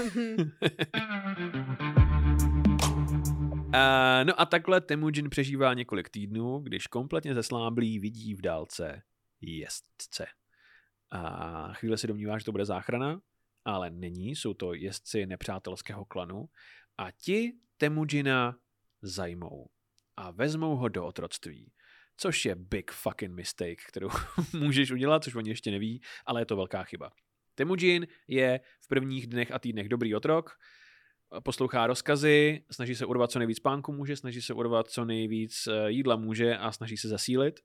Uh, 3.74 4.24
no 4.24 4.40
a 4.40 4.46
takhle 4.46 4.80
Temujin 4.80 5.30
přežívá 5.30 5.74
několik 5.74 6.08
týdnů, 6.08 6.58
když 6.58 6.86
kompletně 6.86 7.34
zesláblý 7.34 7.98
vidí 7.98 8.34
v 8.34 8.40
dálce 8.40 9.02
jezdce. 9.40 10.26
A 11.10 11.72
chvíli 11.72 11.98
si 11.98 12.06
domnívá, 12.06 12.38
že 12.38 12.44
to 12.44 12.52
bude 12.52 12.64
záchrana, 12.64 13.20
ale 13.64 13.90
není, 13.90 14.36
jsou 14.36 14.54
to 14.54 14.74
jezdci 14.74 15.26
nepřátelského 15.26 16.04
klanu 16.04 16.48
a 16.98 17.10
ti 17.10 17.52
Temujina 17.76 18.56
zajmou 19.02 19.68
a 20.16 20.30
vezmou 20.30 20.76
ho 20.76 20.88
do 20.88 21.06
otroctví. 21.06 21.72
Což 22.16 22.44
je 22.44 22.54
big 22.54 22.90
fucking 22.90 23.34
mistake, 23.34 23.82
kterou 23.88 24.08
můžeš 24.52 24.90
udělat, 24.90 25.24
což 25.24 25.34
oni 25.34 25.50
ještě 25.50 25.70
neví, 25.70 26.00
ale 26.26 26.40
je 26.40 26.46
to 26.46 26.56
velká 26.56 26.84
chyba. 26.84 27.10
Temujin 27.54 28.06
je 28.28 28.60
v 28.80 28.88
prvních 28.88 29.26
dnech 29.26 29.52
a 29.52 29.58
týdnech 29.58 29.88
dobrý 29.88 30.14
otrok, 30.14 30.58
poslouchá 31.40 31.86
rozkazy, 31.86 32.64
snaží 32.70 32.94
se 32.94 33.06
urvat 33.06 33.30
co 33.30 33.38
nejvíc 33.38 33.56
spánku 33.56 33.92
může, 33.92 34.16
snaží 34.16 34.42
se 34.42 34.54
urvat 34.54 34.88
co 34.88 35.04
nejvíc 35.04 35.66
eh, 35.66 35.90
jídla 35.90 36.16
může 36.16 36.56
a 36.56 36.72
snaží 36.72 36.96
se 36.96 37.08
zasílit 37.08 37.60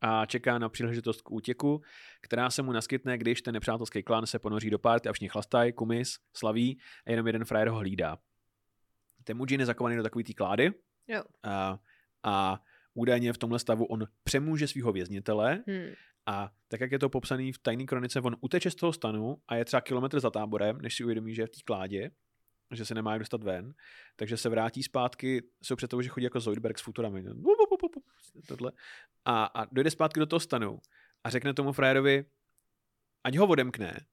a 0.00 0.26
čeká 0.26 0.58
na 0.58 0.68
příležitost 0.68 1.22
k 1.22 1.30
útěku, 1.30 1.82
která 2.20 2.50
se 2.50 2.62
mu 2.62 2.72
naskytne, 2.72 3.18
když 3.18 3.42
ten 3.42 3.54
nepřátelský 3.54 4.02
klan 4.02 4.26
se 4.26 4.38
ponoří 4.38 4.70
do 4.70 4.78
párty 4.78 5.08
a 5.08 5.12
všichni 5.12 5.28
chlastají, 5.28 5.72
kumis, 5.72 6.18
slaví 6.32 6.78
a 7.06 7.10
jenom 7.10 7.26
jeden 7.26 7.44
frajer 7.44 7.68
ho 7.68 7.78
hlídá. 7.78 8.18
Temujin 9.24 9.60
je 9.60 9.66
zakovaný 9.66 9.96
do 9.96 10.02
takový 10.02 10.24
té 10.24 10.32
klády 10.32 10.72
Jo. 11.08 11.22
a, 11.42 11.78
a 12.22 12.62
údajně 12.94 13.32
v 13.32 13.38
tomhle 13.38 13.58
stavu 13.58 13.84
on 13.84 14.06
přemůže 14.24 14.68
svého 14.68 14.92
věznitele 14.92 15.64
Hmm. 15.66 15.92
a 16.26 16.50
tak, 16.68 16.80
jak 16.80 16.92
je 16.92 16.98
to 16.98 17.08
popsaný 17.08 17.52
v 17.52 17.58
tajné 17.58 17.84
kronice, 17.84 18.20
on 18.20 18.36
uteče 18.40 18.70
z 18.70 18.74
toho 18.74 18.92
stanu 18.92 19.36
a 19.48 19.54
je 19.54 19.64
třeba 19.64 19.80
kilometr 19.80 20.20
za 20.20 20.30
táborem, 20.30 20.80
než 20.80 20.96
si 20.96 21.04
uvědomí, 21.04 21.34
že 21.34 21.42
je 21.42 21.46
v 21.46 21.50
té 21.50 21.58
kládě, 21.64 22.10
že 22.74 22.84
se 22.84 22.94
nemá 22.94 23.18
dostat 23.18 23.42
ven, 23.42 23.74
takže 24.16 24.36
se 24.36 24.48
vrátí 24.48 24.82
zpátky, 24.82 25.42
jsou 25.62 25.76
před 25.76 25.88
toho, 25.88 26.02
že 26.02 26.08
chodí 26.08 26.24
jako 26.24 26.40
Zoidberg 26.40 26.78
s 26.78 26.82
futurami. 26.82 27.22
Tohle. 28.46 28.72
A, 29.24 29.44
a 29.44 29.64
dojde 29.72 29.90
zpátky 29.90 30.20
do 30.20 30.26
toho 30.26 30.40
stanu 30.40 30.78
a 31.24 31.30
řekne 31.30 31.54
tomu 31.54 31.72
frajerovi, 31.72 32.24
ať 33.24 33.36
ho 33.36 33.46
odemkne, 33.46 34.06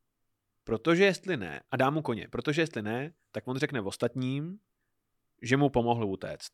protože 0.63 1.03
jestli 1.03 1.37
ne, 1.37 1.61
a 1.71 1.77
dá 1.77 1.89
mu 1.89 2.01
koně, 2.01 2.27
protože 2.31 2.61
jestli 2.61 2.81
ne, 2.81 3.13
tak 3.31 3.47
on 3.47 3.57
řekne 3.57 3.81
v 3.81 3.87
ostatním, 3.87 4.59
že 5.41 5.57
mu 5.57 5.69
pomohl 5.69 6.05
utéct. 6.05 6.51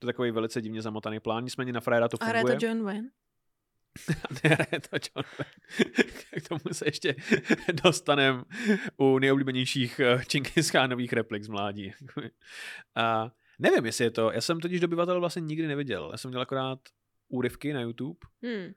To 0.00 0.06
je 0.06 0.12
takový 0.12 0.30
velice 0.30 0.60
divně 0.60 0.82
zamotaný 0.82 1.20
plán, 1.20 1.44
nicméně 1.44 1.72
na 1.72 1.80
frajera 1.80 2.08
to 2.08 2.16
A 2.20 2.24
funguje. 2.26 2.42
hraje 2.42 2.58
to 2.58 2.66
John 2.66 2.82
Wayne? 2.82 3.10
Nehraje 4.44 4.80
to 4.80 4.96
John 4.96 5.24
Wayne. 5.38 5.94
K 6.40 6.48
tomu 6.48 6.60
se 6.72 6.86
ještě 6.86 7.16
dostanem 7.84 8.44
u 8.96 9.18
nejoblíbenějších 9.18 10.00
eh, 10.00 10.24
Čingischánových 10.26 11.12
replik 11.12 11.42
z 11.44 11.48
mládí. 11.48 11.92
A 12.94 13.30
nevím, 13.58 13.86
jestli 13.86 14.04
je 14.04 14.10
to, 14.10 14.32
já 14.32 14.40
jsem 14.40 14.60
totiž 14.60 14.80
dobyvatel 14.80 15.20
vlastně 15.20 15.40
nikdy 15.42 15.66
neviděl. 15.68 16.08
Já 16.12 16.18
jsem 16.18 16.28
měl 16.30 16.40
akorát 16.40 16.78
úryvky 17.28 17.72
na 17.72 17.80
YouTube 17.80 18.18
Hmm. 18.42 18.72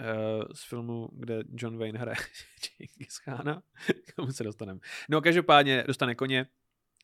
eh, 0.00 0.54
z 0.54 0.64
filmu, 0.68 1.08
kde 1.12 1.42
John 1.54 1.78
Wayne 1.78 1.98
hraje 1.98 2.16
Čingischána. 2.60 3.62
K 4.06 4.14
tomu 4.16 4.32
se 4.32 4.44
dostaneme. 4.44 4.80
No 5.08 5.20
každopádně 5.20 5.84
dostane 5.86 6.14
koně, 6.14 6.46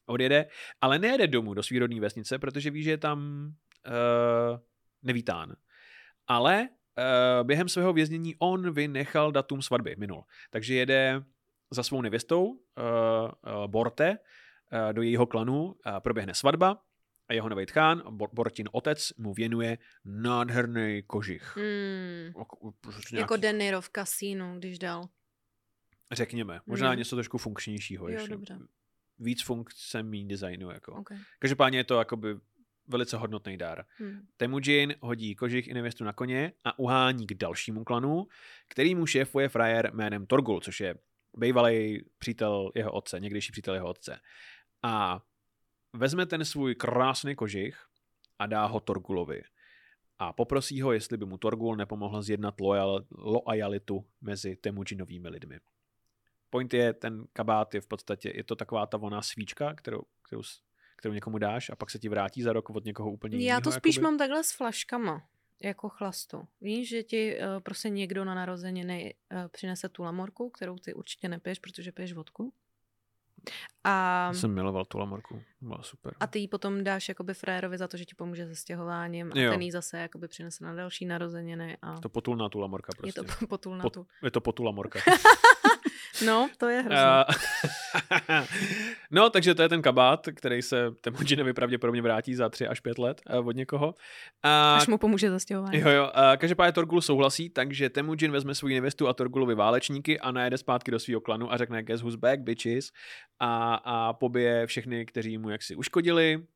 odjede, 0.06 0.46
ale 0.80 0.98
nejede 0.98 1.26
domů 1.26 1.54
do 1.54 1.62
svý 1.62 1.78
rodné 1.78 2.00
vesnice, 2.00 2.38
protože 2.38 2.70
ví, 2.70 2.82
že 2.82 2.90
je 2.90 2.98
tam 2.98 3.46
uh, 3.86 4.58
nevítán. 5.02 5.56
Ale 6.26 6.68
uh, 6.68 7.46
během 7.46 7.68
svého 7.68 7.92
věznění 7.92 8.34
on 8.38 8.72
vynechal 8.72 9.32
datum 9.32 9.62
svatby, 9.62 9.96
minul. 9.98 10.24
Takže 10.50 10.74
jede 10.74 11.22
za 11.70 11.82
svou 11.82 12.02
nevěstou, 12.02 12.44
uh, 12.44 12.54
uh, 12.54 13.66
Borte, 13.66 14.10
uh, 14.72 14.92
do 14.92 15.02
jejího 15.02 15.26
klanu, 15.26 15.62
uh, 15.64 15.72
proběhne 15.98 16.34
svatba 16.34 16.82
a 17.28 17.32
jeho 17.34 17.48
nový 17.48 17.66
tchán, 17.66 17.98
Bor- 17.98 18.30
Bortin 18.32 18.68
otec, 18.72 19.12
mu 19.18 19.34
věnuje 19.34 19.78
nádherný 20.04 21.02
kožich. 21.06 21.56
Hmm. 21.56 22.32
Jako- 22.38 22.72
prostě 22.80 23.16
Jako 23.16 23.36
nějaký- 23.36 23.42
Deniro 23.58 23.80
v 23.80 23.88
kasínu, 23.88 24.58
když 24.58 24.78
dal. 24.78 25.08
Řekněme, 26.12 26.60
možná 26.66 26.88
Hmm. 26.88 26.98
něco 26.98 27.16
trošku 27.16 27.38
funkčnějšího. 27.38 28.08
Jo, 28.08 28.14
ještě. 28.14 28.28
dobře. 28.30 28.58
Víc 29.18 29.42
funkce, 29.42 30.02
méně 30.02 30.28
designu. 30.28 30.70
Jako. 30.70 30.92
Okay. 30.92 31.18
Každopádně 31.38 31.78
je 31.78 31.84
to 31.84 31.98
jakoby 31.98 32.36
velice 32.88 33.16
hodnotný 33.16 33.56
dár. 33.56 33.84
Hmm. 33.96 34.26
Temujin 34.36 34.94
hodí 35.00 35.34
kožich 35.34 35.68
i 35.68 35.74
nevěstu 35.74 36.04
na 36.04 36.12
koně 36.12 36.52
a 36.64 36.78
uhání 36.78 37.26
k 37.26 37.34
dalšímu 37.34 37.84
klanu, 37.84 38.26
který 38.68 38.94
mu 38.94 39.06
šéfuje 39.06 39.48
frajer 39.48 39.90
jménem 39.94 40.26
Torgul, 40.26 40.60
což 40.60 40.80
je 40.80 40.94
bývalý 41.36 42.04
přítel 42.18 42.72
jeho 42.74 42.92
otce, 42.92 43.20
někdejší 43.20 43.52
přítel 43.52 43.74
jeho 43.74 43.88
otce. 43.88 44.20
A 44.82 45.22
vezme 45.92 46.26
ten 46.26 46.44
svůj 46.44 46.74
krásný 46.74 47.34
kožich 47.34 47.86
a 48.38 48.46
dá 48.46 48.66
ho 48.66 48.80
Torgulovi. 48.80 49.42
A 50.18 50.32
poprosí 50.32 50.82
ho, 50.82 50.92
jestli 50.92 51.16
by 51.16 51.26
mu 51.26 51.38
Torgul 51.38 51.76
nepomohl 51.76 52.22
zjednat 52.22 52.60
loyal, 52.60 53.04
loajalitu 53.10 54.06
mezi 54.20 54.56
Temujinovými 54.56 55.28
lidmi. 55.28 55.58
Point 56.52 56.74
je, 56.74 56.92
ten 56.92 57.24
kabát 57.32 57.74
je 57.74 57.80
v 57.80 57.86
podstatě, 57.86 58.32
je 58.34 58.44
to 58.44 58.56
taková 58.56 58.86
ta 58.86 58.96
voná 58.96 59.22
svíčka, 59.22 59.74
kterou, 59.74 60.02
kterou, 60.22 60.42
kterou 60.96 61.14
někomu 61.14 61.38
dáš 61.38 61.70
a 61.70 61.76
pak 61.76 61.90
se 61.90 61.98
ti 61.98 62.08
vrátí 62.08 62.42
za 62.42 62.52
rok 62.52 62.70
od 62.70 62.84
někoho 62.84 63.10
úplně 63.12 63.38
jiného. 63.38 63.56
Já 63.56 63.60
to 63.60 63.72
spíš 63.72 63.96
jakoby. 63.96 64.02
mám 64.04 64.18
takhle 64.18 64.44
s 64.44 64.52
flaškama, 64.52 65.22
jako 65.62 65.88
chlastu. 65.88 66.48
Víš, 66.60 66.88
že 66.88 67.02
ti 67.02 67.36
uh, 67.38 67.60
prostě 67.60 67.88
někdo 67.88 68.24
na 68.24 68.34
narozeniny 68.34 69.14
uh, 69.32 69.38
přinese 69.48 69.88
tu 69.88 70.02
lamorku, 70.02 70.50
kterou 70.50 70.78
ty 70.78 70.94
určitě 70.94 71.28
nepiješ, 71.28 71.58
protože 71.58 71.92
piješ 71.92 72.12
vodku. 72.12 72.52
A, 73.84 74.26
Já 74.26 74.34
jsem 74.34 74.54
miloval 74.54 74.84
tu 74.84 74.98
lamorku, 74.98 75.42
byla 75.60 75.82
super. 75.82 76.14
a 76.20 76.26
ty 76.26 76.38
ji 76.38 76.48
potom 76.48 76.84
dáš 76.84 77.08
jakoby 77.08 77.34
frérovi 77.34 77.78
za 77.78 77.88
to, 77.88 77.96
že 77.96 78.04
ti 78.04 78.14
pomůže 78.14 78.46
se 78.46 78.56
stěhováním 78.56 79.32
a 79.34 79.38
Jo. 79.38 79.50
ten 79.52 79.62
jí 79.62 79.70
zase 79.70 79.98
jakoby 79.98 80.28
přinese 80.28 80.64
na 80.64 80.74
další 80.74 81.06
narozeniny 81.06 81.78
a 81.82 82.00
To 82.00 82.08
potulná 82.08 82.48
tu 82.48 82.58
lamorka 82.60 82.90
je 83.06 83.12
prostě. 83.12 83.38
to 83.40 83.46
potul 83.46 83.76
na 83.76 83.84
Pot- 83.84 83.90
tu. 83.92 84.06
Je 84.22 84.30
to 84.30 84.40
potula 84.40 84.70
morka. 84.72 85.00
No, 86.26 86.48
to 86.58 86.68
je 86.68 86.80
hrozné. 86.82 87.24
No, 89.10 89.30
takže 89.30 89.54
to 89.54 89.62
je 89.62 89.68
ten 89.68 89.82
kabát, 89.82 90.28
který 90.34 90.62
se 90.62 90.90
Temujinovi 91.00 91.52
pravděpodobně 91.52 92.02
vrátí 92.02 92.34
za 92.34 92.48
tři 92.48 92.66
až 92.66 92.80
pět 92.80 92.98
let 92.98 93.20
eh, 93.26 93.38
od 93.38 93.56
někoho. 93.56 93.94
A 94.42 94.76
Až 94.76 94.86
mu 94.86 94.98
pomůže 94.98 95.30
za 95.30 95.38
stěhování. 95.38 95.78
Jo, 95.78 95.88
jo. 95.88 96.10
A 96.14 96.36
každopádně 96.36 96.72
Torgul 96.72 97.00
souhlasí, 97.00 97.50
takže 97.50 97.90
Temujin 97.90 98.32
vezme 98.32 98.54
svou 98.54 98.68
nevěstu 98.68 99.08
a 99.08 99.14
Torgulovi 99.14 99.54
válečníky 99.54 100.20
a 100.20 100.30
najede 100.30 100.58
zpátky 100.58 100.90
do 100.90 100.98
svého 100.98 101.20
klanu 101.20 101.52
a 101.52 101.56
řekne 101.56 101.82
guess 101.82 102.02
who's 102.02 102.16
back, 102.16 102.40
bitches. 102.40 102.90
A, 103.40 103.74
a 103.74 104.12
pobije 104.12 104.66
všechny, 104.66 105.06
kteří 105.06 105.38
mu 105.38 105.50
jaksi 105.50 105.76
uškodili. 105.76 106.46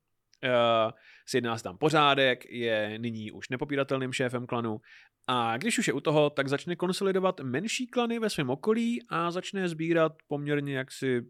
Uh, 0.45 0.93
sjedná 1.27 1.57
se 1.57 1.63
tam 1.65 1.79
pořádek, 1.79 2.45
je 2.51 2.99
nyní 2.99 3.33
už 3.33 3.49
nepopíratelným 3.49 4.13
šéfem 4.13 4.47
klanu. 4.47 4.81
A 5.27 5.57
když 5.57 5.79
už 5.79 5.87
je 5.87 5.93
u 5.93 6.01
toho, 6.01 6.31
tak 6.31 6.49
začne 6.49 6.77
konsolidovat 6.77 7.41
menší 7.41 7.87
klany 7.87 8.19
ve 8.19 8.31
svém 8.31 8.51
okolí 8.51 9.03
a 9.09 9.31
začne 9.31 9.69
sbírat 9.69 10.13
poměrně 10.29 10.77
jaksi 10.77 11.23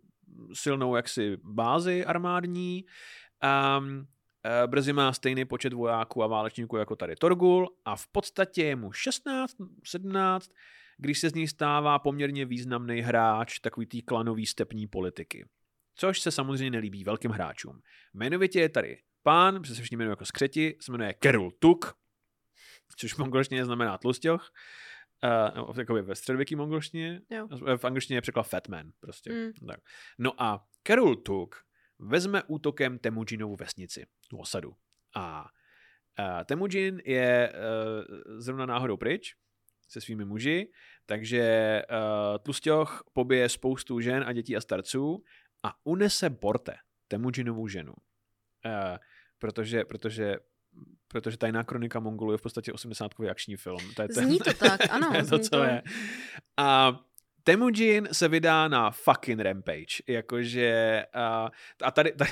silnou 0.52 0.96
jaksi 0.96 1.36
bázi 1.42 2.04
armádní. 2.04 2.84
Um, 3.78 4.06
Eh, 4.46 4.66
Brzy 4.66 4.92
má 4.92 5.12
stejný 5.12 5.44
počet 5.44 5.72
vojáků 5.72 6.22
a 6.22 6.26
válečníků 6.26 6.76
jako 6.76 6.96
tady 6.96 7.16
Torgul 7.16 7.76
a 7.84 7.96
v 7.96 8.06
podstatě 8.06 8.64
je 8.64 8.76
mu 8.76 8.92
16, 8.92 9.56
17, 9.84 10.50
když 10.98 11.18
se 11.18 11.30
z 11.30 11.34
něj 11.34 11.48
stává 11.48 11.98
poměrně 11.98 12.44
významný 12.44 13.00
hráč 13.00 13.58
takový 13.58 13.86
tý 13.86 14.02
klanový 14.02 14.46
stepní 14.46 14.86
politiky. 14.86 15.48
Což 15.94 16.20
se 16.20 16.30
samozřejmě 16.30 16.70
nelíbí 16.70 17.04
velkým 17.04 17.30
hráčům. 17.30 17.80
Jmenovitě 18.14 18.60
je 18.60 18.68
tady 18.68 18.98
pán, 19.22 19.60
protože 19.60 19.74
se 19.74 19.80
všichni 19.80 19.96
jmenuje 19.96 20.12
jako 20.12 20.24
skřeti, 20.24 20.76
se 20.80 20.92
jmenuje 20.92 21.12
Kerul 21.12 21.50
Tuk, 21.58 21.94
což 22.96 23.14
v 23.14 23.18
mongolštině 23.18 23.64
znamená 23.64 23.98
tlustěch, 23.98 24.50
uh, 25.68 25.78
jakoby 25.78 26.02
ve 26.02 26.14
středověký 26.14 26.56
mongolštině, 26.56 27.20
Jo. 27.30 27.48
v 27.76 27.84
angličtině 27.84 28.16
je 28.16 28.20
překlad 28.20 28.42
Fat 28.42 28.68
Man, 28.68 28.90
prostě. 29.00 29.32
Mm. 29.32 29.66
Tak. 29.66 29.80
No 30.18 30.42
a 30.42 30.66
Kerul 30.82 31.16
Tuk 31.16 31.56
vezme 31.98 32.42
útokem 32.46 32.98
Temujinovu 32.98 33.56
vesnici, 33.56 34.06
tu 34.30 34.38
osadu. 34.38 34.72
A 35.14 35.42
uh, 36.18 36.44
Temujin 36.44 37.00
je 37.04 37.52
uh, 37.52 38.40
zrovna 38.40 38.66
náhodou 38.66 38.96
pryč 38.96 39.34
se 39.88 40.00
svými 40.00 40.24
muži, 40.24 40.70
takže 41.06 41.82
uh, 41.90 42.38
Tlustěch 42.38 43.02
pobije 43.12 43.48
spoustu 43.48 44.00
žen 44.00 44.24
a 44.26 44.32
dětí 44.32 44.56
a 44.56 44.60
starců 44.60 45.22
a 45.62 45.74
unese 45.84 46.30
Borte, 46.30 46.74
Temujinovu 47.08 47.68
ženu. 47.68 47.92
Uh, 48.64 48.96
protože, 49.38 49.84
protože 49.84 50.36
protože 51.08 51.36
Tajná 51.36 51.64
kronika 51.64 52.00
Mongolu 52.00 52.32
je 52.32 52.38
v 52.38 52.42
podstatě 52.42 52.72
80 52.72 53.12
akční 53.30 53.56
film. 53.56 53.94
To 53.96 54.02
je 54.02 54.08
ten, 54.08 54.26
Zní 54.26 54.38
to 54.38 54.54
tak, 54.54 54.80
ano, 54.90 55.08
to 55.10 55.16
je 55.16 55.22
to, 55.22 55.36
zní 55.36 55.44
co 55.44 55.50
to- 55.50 55.64
je. 55.64 55.82
A 56.56 57.00
Temujin 57.44 58.08
se 58.12 58.28
vydá 58.28 58.68
na 58.68 58.90
fucking 58.90 59.40
rampage, 59.40 60.02
jakože 60.08 61.04
uh, 61.14 61.48
a 61.82 61.90
tady, 61.90 62.12
tady, 62.12 62.30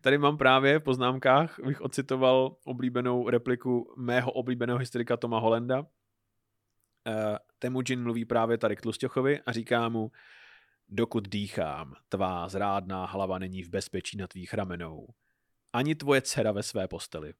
tady 0.00 0.18
mám 0.18 0.38
právě 0.38 0.78
v 0.78 0.82
poznámkách, 0.82 1.60
bych 1.64 1.80
ocitoval 1.80 2.56
oblíbenou 2.64 3.28
repliku 3.28 3.94
mého 3.96 4.32
oblíbeného 4.32 4.78
historika 4.78 5.16
Toma 5.16 5.38
Holenda. 5.38 5.80
Uh, 5.80 5.86
Temujin 7.58 8.02
mluví 8.02 8.24
právě 8.24 8.58
tady 8.58 8.76
k 8.76 8.80
Tlustěchovi 8.80 9.40
a 9.46 9.52
říká 9.52 9.88
mu, 9.88 10.10
dokud 10.88 11.28
dýchám, 11.28 11.94
tvá 12.08 12.48
zrádná 12.48 13.04
hlava 13.04 13.38
není 13.38 13.62
v 13.62 13.68
bezpečí 13.68 14.16
na 14.16 14.26
tvých 14.26 14.54
ramenou. 14.54 15.06
Ani 15.72 15.94
tvoje 15.94 16.22
dcera 16.22 16.52
ve 16.52 16.62
své 16.62 16.88
posteli. 16.88 17.34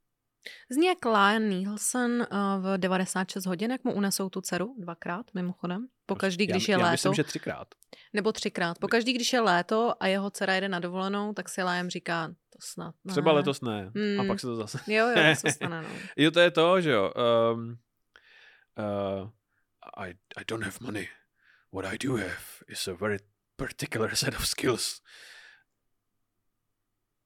Zní 0.71 0.87
jak 0.87 1.05
Lion 1.05 1.49
Nielsen 1.49 2.27
uh, 2.33 2.65
v 2.65 2.79
96 2.79 3.47
hodin, 3.47 3.71
jak 3.71 3.85
mu 3.85 3.93
unesou 3.93 4.29
tu 4.29 4.41
dceru 4.41 4.75
dvakrát, 4.79 5.27
mimochodem. 5.35 5.87
Pokaždý, 6.07 6.47
když 6.47 6.69
je 6.69 6.73
já, 6.73 6.79
léto. 6.79 6.87
Já 6.87 6.93
myslím, 6.93 7.15
že 7.15 7.25
třikrát. 7.25 7.69
Nebo 8.13 8.33
třikrát. 8.33 8.79
Pokaždý, 8.79 9.13
když 9.13 9.33
je 9.33 9.41
léto 9.41 9.95
a 10.01 10.07
jeho 10.07 10.31
dcera 10.31 10.55
jede 10.55 10.69
na 10.69 10.79
dovolenou, 10.79 11.33
tak 11.33 11.49
si 11.49 11.63
Lion 11.63 11.91
říká, 11.91 12.29
to 12.29 12.59
snad 12.61 12.95
ne. 13.05 13.13
Třeba 13.13 13.33
letos 13.33 13.61
ne. 13.61 13.91
Mm. 13.95 14.21
A 14.21 14.25
pak 14.25 14.41
se 14.41 14.47
to 14.47 14.57
zase... 14.57 14.79
Jo, 14.87 15.09
jo, 15.09 15.15
to 15.15 15.41
se 15.41 15.53
stane, 15.53 15.83
no. 15.83 15.89
jo, 16.17 16.31
to 16.31 16.41
je 16.41 16.51
to, 16.51 16.81
že 16.81 16.91
jo. 16.91 17.13
Um, 17.53 17.79
uh, 18.79 19.29
I, 20.05 20.11
I 20.11 20.45
don't 20.49 20.65
have 20.65 20.77
money. 20.81 21.09
What 21.73 21.95
I 21.95 21.99
do 22.07 22.17
have 22.17 22.65
is 22.69 22.89
a 22.89 22.95
very 22.95 23.19
particular 23.57 24.17
set 24.17 24.35
of 24.35 24.49
skills. 24.49 25.01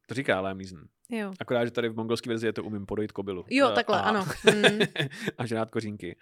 To 0.06 0.14
říká 0.14 0.40
Liam 0.40 0.59
Neeson. 0.59 0.88
Jo. 1.11 1.32
Akorát, 1.40 1.64
že 1.64 1.70
tady 1.70 1.88
v 1.88 1.96
mongolské 1.96 2.30
verzi 2.30 2.46
je 2.46 2.52
to 2.52 2.64
umím 2.64 2.87
podojit 2.87 3.12
kobylu. 3.12 3.44
Jo, 3.50 3.68
Uh, 3.68 3.75
takhle, 3.75 3.99
a, 3.99 4.02
ano. 4.02 4.26
Mm. 4.54 4.78
a 5.38 5.46
žrát 5.46 5.70
kořínky. 5.70 6.16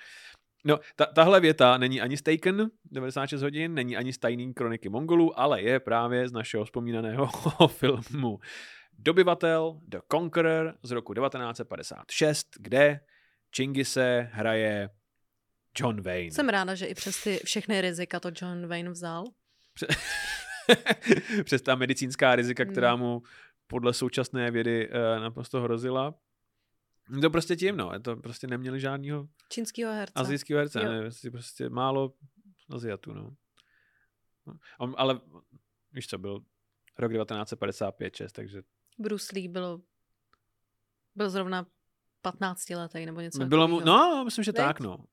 No, 0.65 0.79
ta, 0.97 1.07
tahle 1.07 1.41
věta 1.41 1.79
není 1.79 2.01
ani 2.01 2.17
z 2.17 2.23
Taken 2.23 2.71
96 2.85 3.43
hodin, 3.43 3.75
není 3.75 3.97
ani 3.97 4.13
z 4.13 4.19
tajný 4.19 4.55
kroniky 4.55 4.89
Mongolů, 4.89 5.41
ale 5.41 5.63
je 5.63 5.81
právě 5.81 6.29
z 6.29 6.33
našeho 6.33 6.65
vzpomínaného 6.65 7.29
filmu 7.69 8.39
Dobyvatel, 8.99 9.81
The 9.89 9.99
Conqueror 10.13 10.75
z 10.83 10.91
roku 10.91 11.15
1956, 11.15 12.47
kde 12.59 13.01
Chingise 13.57 14.29
hraje 14.33 14.91
John 15.79 16.03
Wayne. 16.03 16.31
Jsem 16.31 16.49
ráda, 16.49 16.75
že 16.75 16.87
i 16.87 16.95
přes 16.95 17.23
ty 17.23 17.41
všechny 17.45 17.81
rizika 17.81 18.21
to 18.21 18.31
John 18.43 18.67
Wayne 18.67 18.91
vzal. 18.91 19.25
Přes 21.45 21.63
ta 21.63 21.75
medicínská 21.75 22.37
rizika, 22.37 22.65
která 22.65 22.97
mu 22.97 23.23
podle 23.67 23.93
současné 23.93 24.51
vědy 24.51 24.89
uh, 24.89 25.23
naprosto 25.23 25.61
hrozila. 25.61 26.15
To 27.21 27.31
prostě 27.31 27.57
tím, 27.57 27.77
no. 27.77 28.01
To 28.01 28.17
prostě 28.17 28.47
neměli 28.47 28.81
žádného 28.81 29.29
Čínskýho 29.49 29.93
herce. 29.93 30.13
azijského 30.17 30.59
herce. 30.59 30.83
Jo. 30.83 30.93
Ne, 30.93 31.01
prostě, 31.01 31.31
prostě 31.31 31.69
málo 31.69 32.13
Aziatů, 32.71 33.13
no. 33.13 33.37
No, 34.47 34.55
On, 34.79 34.95
ale 34.99 35.21
víš 35.93 36.07
co, 36.07 36.19
byl 36.19 36.41
rok 36.99 37.13
1955-6, 37.13 38.29
takže 38.33 38.63
Bruce 38.99 39.33
Lee 39.35 39.49
byl, 39.49 39.83
byl 41.15 41.31
zrovna 41.31 41.67
15 42.23 42.71
letý 42.71 43.07
nebo 43.07 43.21
něco 43.21 43.47
bylo 43.47 43.69
mu, 43.69 43.81
no, 43.81 44.25
myslím, 44.25 44.45
že 44.45 44.53
Viď? 44.53 44.57
tak, 44.57 44.81
no. 44.81 45.05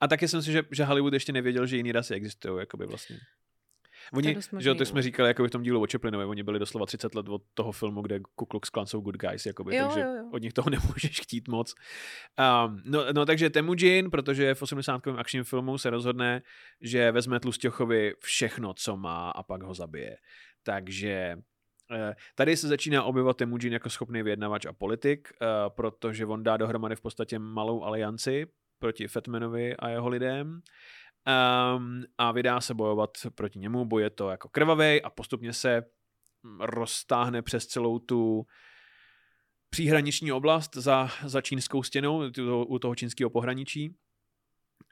A 0.00 0.08
taky 0.08 0.28
jsem 0.28 0.42
si, 0.42 0.52
že, 0.52 0.62
že 0.70 0.84
Hollywood 0.84 1.12
ještě 1.12 1.32
nevěděl, 1.32 1.66
že 1.66 1.76
jiný 1.76 1.92
rasy 1.92 2.14
existují, 2.14 2.60
jakoby 2.60 2.86
vlastně. 2.86 3.18
Oni, 4.12 4.36
že 4.58 4.74
to 4.74 4.84
jsme 4.84 5.02
říkali 5.02 5.30
jako 5.30 5.44
v 5.44 5.50
tom 5.50 5.62
dílu 5.62 5.82
o 5.82 5.86
Chaplinovi, 5.92 6.24
oni 6.24 6.42
byli 6.42 6.58
doslova 6.58 6.86
30 6.86 7.14
let 7.14 7.28
od 7.28 7.42
toho 7.54 7.72
filmu, 7.72 8.02
kde 8.02 8.20
Ku 8.34 8.46
Klux 8.46 8.70
Klan 8.70 8.86
jsou 8.86 9.00
good 9.00 9.16
guys, 9.16 9.46
jakoby, 9.46 9.76
Jo, 9.76 9.84
takže 9.84 10.00
jo, 10.00 10.14
jo. 10.14 10.30
od 10.32 10.42
nich 10.42 10.52
toho 10.52 10.70
nemůžeš 10.70 11.20
chtít 11.20 11.48
moc. 11.48 11.74
Um, 12.66 12.82
no, 12.84 13.12
no, 13.12 13.26
takže 13.26 13.50
Temujin, 13.50 14.10
protože 14.10 14.54
v 14.54 14.62
80. 14.62 15.06
akčním 15.06 15.44
filmu 15.44 15.78
se 15.78 15.90
rozhodne, 15.90 16.42
že 16.80 17.12
vezme 17.12 17.40
Tlustěchovi 17.40 18.14
všechno, 18.18 18.74
co 18.74 18.96
má 18.96 19.30
a 19.30 19.42
pak 19.42 19.62
ho 19.62 19.74
zabije. 19.74 20.16
Takže 20.62 21.36
eh, 21.92 22.14
Tady 22.34 22.56
se 22.56 22.68
začíná 22.68 23.04
objevovat 23.04 23.36
Temujin 23.36 23.72
jako 23.72 23.90
schopný 23.90 24.22
vyjednavač 24.22 24.66
a 24.66 24.72
politik, 24.72 25.28
eh, 25.42 25.46
protože 25.68 26.26
on 26.26 26.42
dá 26.42 26.56
dohromady 26.56 26.96
v 26.96 27.00
podstatě 27.00 27.38
malou 27.38 27.82
alianci 27.82 28.46
proti 28.78 29.08
Fatmanovi 29.08 29.76
a 29.76 29.88
jeho 29.88 30.08
lidem 30.08 30.60
um, 31.28 32.04
a 32.18 32.32
vydá 32.32 32.60
se 32.60 32.74
bojovat 32.74 33.10
proti 33.34 33.58
němu. 33.58 33.84
Boj 33.84 34.02
je 34.02 34.10
to 34.10 34.30
jako 34.30 34.48
krvavý 34.48 35.02
a 35.02 35.10
postupně 35.10 35.52
se 35.52 35.82
mm, 36.42 36.60
roztáhne 36.60 37.42
přes 37.42 37.66
celou 37.66 37.98
tu 37.98 38.46
příhraniční 39.70 40.32
oblast 40.32 40.76
za, 40.76 41.10
za 41.24 41.40
čínskou 41.40 41.82
stěnou, 41.82 42.22
u 42.66 42.78
toho 42.78 42.94
čínského 42.94 43.30
pohraničí. 43.30 43.96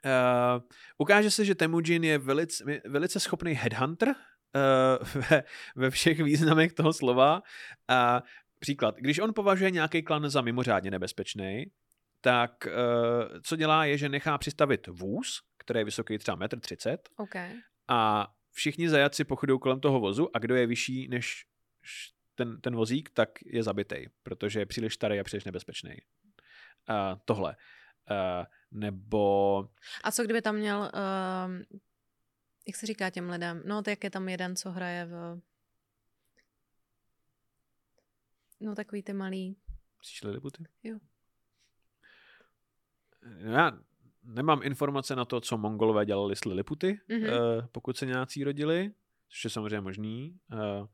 Uh, 0.05 0.61
ukáže 0.97 1.31
se, 1.31 1.45
že 1.45 1.55
Temujin 1.55 2.03
je 2.03 2.17
velice, 2.17 2.63
velice 2.85 3.19
schopný 3.19 3.53
headhunter 3.53 4.09
uh, 4.09 5.21
ve, 5.29 5.43
ve 5.75 5.89
všech 5.89 6.23
významech 6.23 6.73
toho 6.73 6.93
slova. 6.93 7.41
Uh, 7.91 8.19
příklad, 8.59 8.95
když 8.97 9.19
on 9.19 9.33
považuje 9.33 9.71
nějaký 9.71 10.03
klan 10.03 10.29
za 10.29 10.41
mimořádně 10.41 10.91
nebezpečný, 10.91 11.65
tak 12.21 12.51
uh, 12.65 13.39
co 13.43 13.55
dělá 13.55 13.85
je, 13.85 13.97
že 13.97 14.09
nechá 14.09 14.37
přistavit 14.37 14.87
vůz, 14.87 15.41
který 15.57 15.79
je 15.79 15.85
vysoký 15.85 16.17
třeba 16.17 16.37
1,30 16.37 16.91
m 16.91 16.97
OK. 17.17 17.35
a 17.87 18.27
všichni 18.51 18.89
zajatci 18.89 19.23
pochodují 19.23 19.59
kolem 19.59 19.79
toho 19.79 19.99
vozu 19.99 20.35
a 20.35 20.39
kdo 20.39 20.55
je 20.55 20.67
vyšší 20.67 21.07
než 21.07 21.45
ten, 22.35 22.61
ten 22.61 22.75
vozík, 22.75 23.09
tak 23.09 23.29
je 23.45 23.63
zabitej, 23.63 24.09
protože 24.23 24.59
je 24.59 24.65
příliš 24.65 24.93
starý 24.93 25.19
a 25.19 25.23
příliš 25.23 25.43
nebezpečný. 25.43 25.91
Uh, 26.89 27.19
tohle. 27.25 27.55
Uh, 28.11 28.45
nebo 28.71 29.59
A 30.03 30.11
co 30.11 30.23
kdyby 30.23 30.41
tam 30.41 30.55
měl, 30.55 30.79
uh, 30.79 31.79
jak 32.67 32.75
se 32.75 32.85
říká 32.85 33.09
těm 33.09 33.29
lidem, 33.29 33.61
no 33.65 33.81
tak 33.81 34.03
je 34.03 34.09
tam 34.09 34.29
jeden, 34.29 34.55
co 34.55 34.71
hraje 34.71 35.05
v, 35.05 35.41
no 38.59 38.75
takový 38.75 39.03
ty 39.03 39.13
malý, 39.13 39.57
Přišly? 39.99 40.39
Jo. 40.83 40.99
Já 43.39 43.71
nemám 44.23 44.59
informace 44.63 45.15
na 45.15 45.25
to, 45.25 45.41
co 45.41 45.57
mongolové 45.57 46.05
dělali 46.05 46.35
s 46.35 46.45
liliputy, 46.45 46.99
Mhm. 47.09 47.19
mm-hmm. 47.21 47.57
uh, 47.57 47.65
pokud 47.71 47.97
se 47.97 48.05
nějací 48.05 48.43
rodili, 48.43 48.91
což 49.29 49.43
je 49.43 49.49
samozřejmě 49.49 49.81
možný. 49.81 50.35
Uh, 50.53 50.87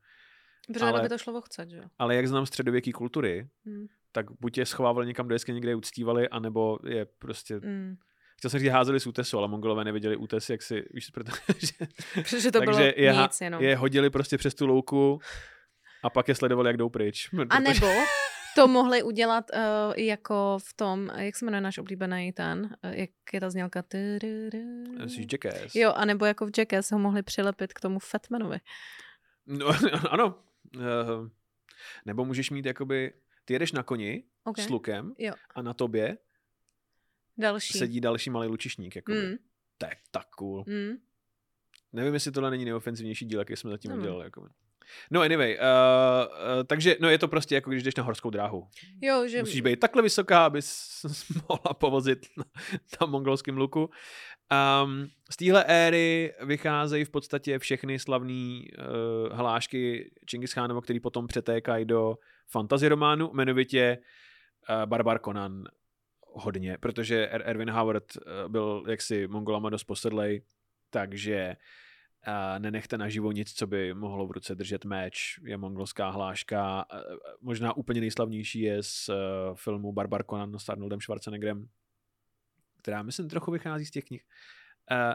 protože 0.73 0.85
Ale- 0.85 1.01
by 1.01 1.09
to 1.09 1.17
šlo 1.17 1.33
ochcet, 1.37 1.69
že 1.69 1.77
jo? 1.77 1.83
ale 1.99 2.15
jak 2.15 2.27
znám 2.27 2.45
středověké 2.45 2.91
kultury, 2.91 3.47
Mm. 3.65 3.85
tak 4.11 4.25
buď 4.39 4.57
je 4.57 4.65
schovávali 4.65 5.07
někam 5.07 5.27
do 5.27 5.35
jeskyně, 5.35 5.59
kde 5.59 5.71
je 5.71 5.75
uctívali, 5.75 6.29
anebo 6.29 6.77
je 6.87 7.05
prostě... 7.05 7.55
Mm. 7.63 7.95
Chtěl 8.37 8.49
jsem 8.49 8.59
říct, 8.59 8.69
házeli 8.69 8.99
z 8.99 9.07
útesu, 9.07 9.37
ale 9.37 9.47
mongolové 9.47 9.83
neviděli 9.83 10.15
útes, 10.17 10.49
jak 10.49 10.61
si... 10.61 10.83
Víš, 10.93 11.09
protože, 11.09 11.73
Protože 12.13 12.51
to 12.51 12.61
bylo 12.61 12.75
takže 12.77 12.93
je, 12.97 13.11
ha- 13.11 13.23
nic 13.23 13.41
jenom. 13.41 13.63
je 13.63 13.75
hodili 13.75 14.09
prostě 14.09 14.37
přes 14.37 14.55
tu 14.55 14.67
louku 14.67 15.19
a 16.03 16.09
pak 16.09 16.27
je 16.27 16.35
sledovali, 16.35 16.69
jak 16.69 16.77
jdou 16.77 16.89
pryč. 16.89 17.29
A 17.49 17.59
nebo 17.59 17.87
to 18.55 18.67
mohli 18.67 19.03
udělat 19.03 19.45
uh, 19.53 19.59
jako 19.97 20.57
v 20.69 20.73
tom, 20.73 21.09
jak 21.17 21.35
se 21.35 21.45
jmenuje 21.45 21.61
náš 21.61 21.77
oblíbený 21.77 22.31
ten, 22.31 22.75
uh, 22.83 22.91
jak 22.91 23.09
je 23.33 23.39
ta 23.39 23.49
znělka. 23.49 23.83
Jsi 25.07 25.27
Jackass. 25.31 25.75
Jo, 25.75 25.91
anebo 25.95 26.25
jako 26.25 26.45
v 26.45 26.51
Jackass 26.57 26.91
ho 26.91 26.99
mohli 26.99 27.23
přilepit 27.23 27.73
k 27.73 27.79
tomu 27.79 27.99
Fatmanovi. 27.99 28.57
No, 29.47 29.67
ano. 30.09 30.39
Uh, 30.75 30.81
nebo 32.05 32.25
můžeš 32.25 32.49
mít 32.49 32.65
jakoby... 32.65 33.13
Ty 33.45 33.53
jedeš 33.53 33.71
na 33.71 33.83
koni 33.83 34.23
Okay. 34.43 34.65
s 34.65 34.69
lukem 34.69 35.13
Jo. 35.17 35.33
a 35.55 35.61
na 35.61 35.73
tobě 35.73 36.17
Další. 37.37 37.77
sedí 37.77 38.01
další 38.01 38.29
malý 38.29 38.47
lučišník. 38.47 38.95
Jakoby. 38.95 39.27
Mm, 39.27 39.35
To 39.77 39.85
je 39.85 39.95
tak 40.11 40.27
cool. 40.29 40.63
mm. 40.67 40.97
Nevím, 41.93 42.13
jestli 42.13 42.31
tohle 42.31 42.49
není 42.51 42.65
nejofenzivnější 42.65 43.25
díl, 43.25 43.39
jaký 43.39 43.55
jsme 43.55 43.71
zatím 43.71 43.91
Ano. 43.91 44.01
udělali. 44.01 44.23
Jakoby. 44.23 44.47
No 45.11 45.21
anyway, 45.21 45.57
uh, 45.57 45.59
uh, 45.59 46.63
takže 46.63 46.95
no 46.99 47.09
je 47.09 47.17
to 47.17 47.27
prostě 47.27 47.55
jako 47.55 47.69
když 47.69 47.83
jdeš 47.83 47.95
na 47.95 48.03
horskou 48.03 48.29
dráhu. 48.29 48.67
Jo, 49.01 49.27
že... 49.27 49.39
Musíš 49.39 49.61
být 49.61 49.79
takhle 49.79 50.01
vysoká, 50.01 50.45
abys 50.45 50.99
mohla 51.49 51.73
povozit 51.73 52.25
na, 52.37 52.43
na 53.01 53.07
mongolském 53.07 53.57
luku. 53.57 53.89
Um, 54.83 55.07
z 55.29 55.37
téhle 55.37 55.63
éry 55.63 56.33
vycházejí 56.41 57.05
v 57.05 57.09
podstatě 57.09 57.59
všechny 57.59 57.99
slavné 57.99 58.33
uh, 58.33 59.37
hlášky 59.37 60.11
Čingis 60.25 60.53
Khánova, 60.53 60.81
který 60.81 60.99
potom 60.99 61.27
přetékají 61.27 61.85
do 61.85 62.17
fantasy 62.47 62.87
románu, 62.87 63.29
jmenovitě 63.33 63.97
uh, 64.69 64.85
Barbar 64.85 65.19
Conan 65.19 65.63
hodně, 66.21 66.77
protože 66.77 67.29
Er- 67.33 67.41
Erwin 67.45 67.69
Howard 67.69 68.03
uh, 68.15 68.51
byl 68.51 68.83
jaksi 68.87 69.27
mongolama 69.27 69.69
dost 69.69 69.83
posedlej, 69.83 70.41
takže 70.89 71.47
uh, 71.47 71.82
nenechte 72.59 72.97
naživo 72.97 73.31
nic, 73.31 73.53
co 73.53 73.67
by 73.67 73.93
mohlo 73.93 74.27
v 74.27 74.31
ruce 74.31 74.55
držet 74.55 74.85
meč, 74.85 75.39
je 75.43 75.57
mongolská 75.57 76.09
hláška. 76.09 76.85
Možná 77.41 77.77
úplně 77.77 78.01
nejslavnější 78.01 78.61
je 78.61 78.83
z 78.83 79.09
uh, 79.09 79.15
filmu 79.55 79.93
Barbar 79.93 80.23
Conan 80.23 80.59
s 80.59 80.69
Arnoldem 80.69 81.01
Schwarzeneggerem, 81.01 81.67
která 82.81 83.03
myslím 83.03 83.29
trochu 83.29 83.51
vychází 83.51 83.85
z 83.85 83.91
těch 83.91 84.05
knih. 84.05 84.23
Uh, 84.91 85.13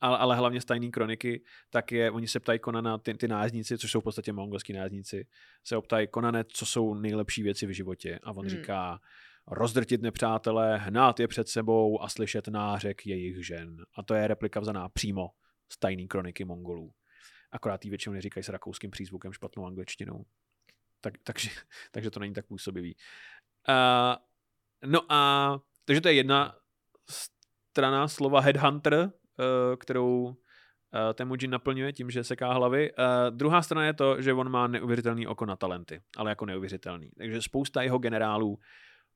ale, 0.00 0.18
ale 0.18 0.36
hlavně 0.36 0.60
z 0.60 0.64
tajný 0.64 0.90
kroniky, 0.90 1.44
tak 1.70 1.92
je, 1.92 2.10
oni 2.10 2.28
se 2.28 2.40
ptají 2.40 2.58
Konana, 2.58 2.98
ty, 2.98 3.14
ty 3.14 3.28
nájezdníci, 3.28 3.78
což 3.78 3.90
jsou 3.90 4.00
v 4.00 4.04
podstatě 4.04 4.32
mongolský 4.32 4.72
nájezdníci, 4.72 5.26
se 5.64 5.76
optají 5.76 6.08
Konane, 6.08 6.44
co 6.44 6.66
jsou 6.66 6.94
nejlepší 6.94 7.42
věci 7.42 7.66
v 7.66 7.70
životě. 7.70 8.18
A 8.22 8.30
on 8.30 8.36
Hmm. 8.36 8.50
hmm. 8.50 8.60
říká, 8.62 9.00
rozdrtit 9.46 10.02
nepřátele, 10.02 10.78
hnát 10.78 11.20
je 11.20 11.28
před 11.28 11.48
sebou 11.48 12.02
a 12.02 12.08
slyšet 12.08 12.48
nářek 12.48 13.06
jejich 13.06 13.46
žen. 13.46 13.76
A 13.94 14.02
to 14.02 14.14
je 14.14 14.28
replika 14.28 14.60
vzaná 14.60 14.88
přímo 14.88 15.30
z 15.72 15.78
tajný 15.78 16.08
kroniky 16.08 16.44
Mongolů. 16.44 16.92
Akorát 17.52 17.84
jí 17.84 17.90
většinou 17.90 18.12
neříkají 18.12 18.44
s 18.44 18.48
rakouským 18.48 18.90
přízvukem 18.90 19.32
špatnou 19.32 19.66
angličtinou. 19.66 20.24
Tak, 21.00 21.14
takže, 21.24 21.50
takže 21.90 22.10
to 22.10 22.20
není 22.20 22.34
tak 22.34 22.46
působivý. 22.46 22.96
Uh, 23.68 24.16
no 24.90 25.12
a 25.12 25.60
takže 25.84 26.00
to 26.00 26.08
je 26.08 26.14
jedna 26.14 26.56
strana 27.10 28.08
slova 28.08 28.40
headhunter, 28.40 28.94
uh, 28.94 29.10
kterou 29.76 30.24
uh, 30.24 30.34
Temujin 31.14 31.50
naplňuje 31.50 31.92
tím, 31.92 32.10
že 32.10 32.24
seká 32.24 32.52
hlavy. 32.52 32.92
Uh, 32.92 33.36
druhá 33.36 33.62
strana 33.62 33.86
je 33.86 33.94
to, 33.94 34.22
že 34.22 34.32
on 34.32 34.50
má 34.50 34.66
neuvěřitelný 34.66 35.26
oko 35.26 35.46
na 35.46 35.56
talenty, 35.56 36.02
ale 36.16 36.30
jako 36.30 36.46
neuvěřitelný. 36.46 37.10
Takže 37.18 37.42
spousta 37.42 37.82
jeho 37.82 37.98
generálů 37.98 38.58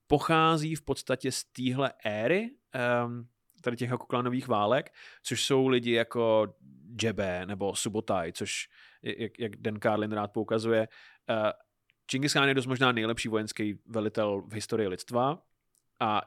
pochází 0.07 0.75
v 0.75 0.83
podstatě 0.83 1.33
z 1.33 1.45
téhle 1.45 1.93
éry, 2.05 2.51
um, 3.07 3.29
tady 3.65 3.77
těch 3.77 3.91
jako 3.91 4.07
klanových 4.07 4.49
válek, 4.49 4.93
což 5.23 5.45
jsou 5.45 5.69
lidi 5.69 5.93
jako 5.93 6.55
Jebe 7.03 7.47
nebo 7.47 7.77
Subotai, 7.77 8.33
což, 8.33 8.69
jak, 9.03 9.39
jak 9.39 9.57
Dan 9.57 9.81
Carlin 9.81 10.13
rád 10.13 10.33
poukazuje, 10.33 10.89
uh, 11.31 11.51
Genghis 12.11 12.33
Khan 12.33 12.49
je 12.49 12.55
dost 12.55 12.67
možná 12.67 12.93
nejlepší 12.93 13.29
vojenský 13.29 13.79
velitel 13.87 14.43
v 14.47 14.53
historii 14.53 14.89
lidstva 14.89 15.43
a 16.01 16.23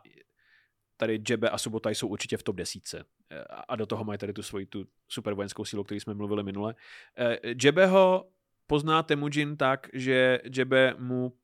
tady 0.97 1.21
Jebe 1.29 1.49
a 1.49 1.57
Subotai 1.57 1.95
jsou 1.95 2.07
určitě 2.07 2.37
v 2.37 2.43
top 2.43 2.55
desítce. 2.55 3.05
A 3.67 3.75
do 3.75 3.85
toho 3.85 4.03
mají 4.03 4.17
tady 4.19 4.33
tu 4.33 4.43
svoji 4.43 4.65
tu 4.65 4.87
super 5.07 5.33
vojenskou 5.33 5.65
sílu, 5.65 5.81
o 5.81 5.83
které 5.83 6.01
jsme 6.01 6.13
mluvili 6.13 6.43
minule. 6.43 6.75
Jebeho 7.63 8.29
pozná 8.67 9.03
Temujin 9.03 9.57
tak, 9.57 9.89
že 9.93 10.39
Jebe 10.55 10.95
mu 10.97 11.37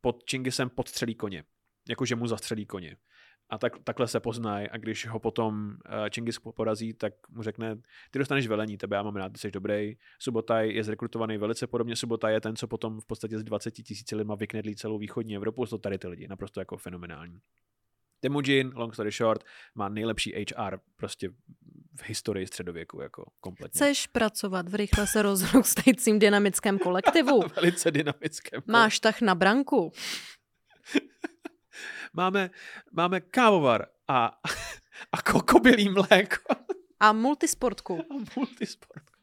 pod 0.00 0.30
Chingisem 0.30 0.70
podstřelí 0.70 1.14
koně. 1.14 1.44
Jakože 1.88 2.16
mu 2.16 2.26
zastřelí 2.26 2.66
koně. 2.66 2.96
A 3.50 3.58
tak, 3.58 3.78
takhle 3.84 4.08
se 4.08 4.20
poznají 4.20 4.68
a 4.68 4.76
když 4.76 5.06
ho 5.06 5.18
potom 5.18 5.66
uh, 5.68 5.74
Chingis 6.14 6.38
porazí, 6.38 6.92
tak 6.92 7.12
mu 7.30 7.42
řekne, 7.42 7.76
ty 8.10 8.18
dostaneš 8.18 8.46
velení, 8.46 8.76
tebe 8.78 8.96
já 8.96 9.02
mám 9.02 9.16
rád, 9.16 9.32
ty 9.32 9.38
jsi 9.38 9.50
dobrý. 9.50 9.96
Subotaj 10.18 10.70
je 10.70 10.84
zrekrutovaný 10.84 11.38
velice 11.38 11.66
podobně. 11.66 11.96
Subotaj 11.96 12.32
je 12.32 12.40
ten, 12.40 12.56
co 12.56 12.66
potom 12.66 13.00
v 13.00 13.06
podstatě 13.06 13.38
z 13.38 13.44
20 13.44 13.70
tisíci 13.70 14.16
lidma 14.16 14.34
vyknedlí 14.34 14.76
celou 14.76 14.98
východní 14.98 15.36
Evropu, 15.36 15.66
jsou 15.66 15.78
tady 15.78 15.98
ty 15.98 16.08
lidi, 16.08 16.28
naprosto 16.28 16.60
jako 16.60 16.76
fenomenální. 16.76 17.40
Temujin, 18.20 18.72
long 18.74 18.94
story 18.94 19.10
short, 19.10 19.44
má 19.74 19.88
nejlepší 19.88 20.32
HR 20.32 20.78
prostě 20.96 21.28
v 21.96 22.02
historii 22.04 22.46
středověku, 22.46 23.00
jako 23.00 23.30
kompletně. 23.40 23.78
Chceš 23.78 24.06
pracovat 24.06 24.68
v 24.68 24.74
rychle 24.74 25.06
se 25.06 25.22
rozrůstajícím 25.22 26.18
dynamickém 26.18 26.78
kolektivu? 26.78 27.40
Velice 27.56 27.90
dynamickém. 27.90 28.62
Máš 28.66 29.00
tah 29.00 29.20
na 29.20 29.34
branku? 29.34 29.92
máme, 32.16 32.50
máme 32.92 33.20
kávovar 33.20 33.86
a, 34.08 34.40
a 35.12 35.22
kokobylý 35.22 35.88
mléko. 35.88 36.54
A 37.00 37.12
multisportku. 37.12 37.98
A 37.98 38.14
multisportku. 38.36 39.16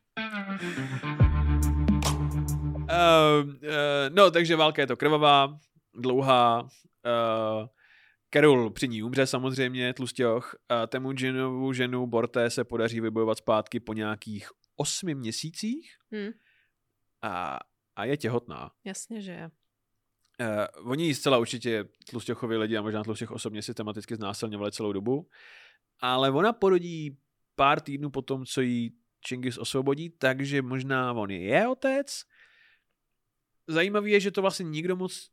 Uh, 2.84 3.50
uh, 3.50 3.56
no, 4.10 4.32
takže 4.32 4.56
válka 4.56 4.82
je 4.82 4.88
to 4.88 4.98
krvavá, 4.98 5.60
dlouhá. 5.94 6.62
Uh, 6.62 7.68
Carol 8.34 8.70
při 8.70 8.88
ní 8.88 9.04
umře 9.04 9.28
samozřejmě, 9.28 9.94
tlustěch. 9.94 10.56
A 10.70 10.88
Temujinovu 10.88 11.74
ženu 11.74 12.08
Borté 12.08 12.50
se 12.50 12.64
podaří 12.64 13.02
vybojovat 13.02 13.38
zpátky 13.38 13.80
po 13.80 13.94
nějakých 13.94 14.50
osmi 14.76 15.16
měsících. 15.16 15.96
Hmm. 16.12 16.32
A, 17.22 17.60
a 17.96 18.06
je 18.06 18.18
těhotná. 18.18 18.72
Jasně, 18.86 19.22
že 19.22 19.32
je. 19.32 19.52
Uh, 20.40 20.92
oni 20.92 21.16
zcela 21.16 21.38
určitě 21.38 21.86
tlustěchovi 22.10 22.58
lidi 22.58 22.78
a 22.78 22.82
možná 22.82 23.04
tlustěch 23.04 23.32
osobně 23.32 23.62
systematicky 23.62 24.16
znásilňovali 24.16 24.72
celou 24.72 24.94
dobu, 24.94 25.30
ale 26.00 26.32
ona 26.32 26.54
porodí 26.54 27.18
pár 27.56 27.82
týdnů 27.82 28.10
po 28.10 28.22
tom, 28.22 28.46
co 28.46 28.62
jí 28.62 28.98
Chingis 29.28 29.58
osvobodí, 29.58 30.10
takže 30.10 30.62
možná 30.62 31.14
on 31.14 31.32
je 31.32 31.68
otec. 31.68 32.24
Zajímavé 33.68 34.10
je, 34.10 34.20
že 34.20 34.32
to 34.32 34.42
vlastně 34.42 34.64
nikdo 34.64 34.96
moc, 34.96 35.30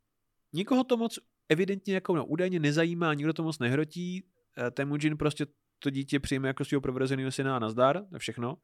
nikoho 0.53 0.83
to 0.83 0.97
moc 0.97 1.19
evidentně 1.49 1.93
jako 1.93 2.15
no, 2.15 2.25
údajně 2.25 2.59
nezajímá, 2.59 3.13
nikdo 3.13 3.33
to 3.33 3.43
moc 3.43 3.59
nehrotí. 3.59 4.23
Uh, 4.57 4.69
Temujin 4.69 5.17
prostě 5.17 5.45
to 5.79 5.89
dítě 5.89 6.19
přijme 6.19 6.47
jako 6.47 6.65
svého 6.65 6.81
prorozeného 6.81 7.31
syna 7.31 7.55
a 7.55 7.59
nazdar, 7.59 8.05
to 8.11 8.19
všechno. 8.19 8.57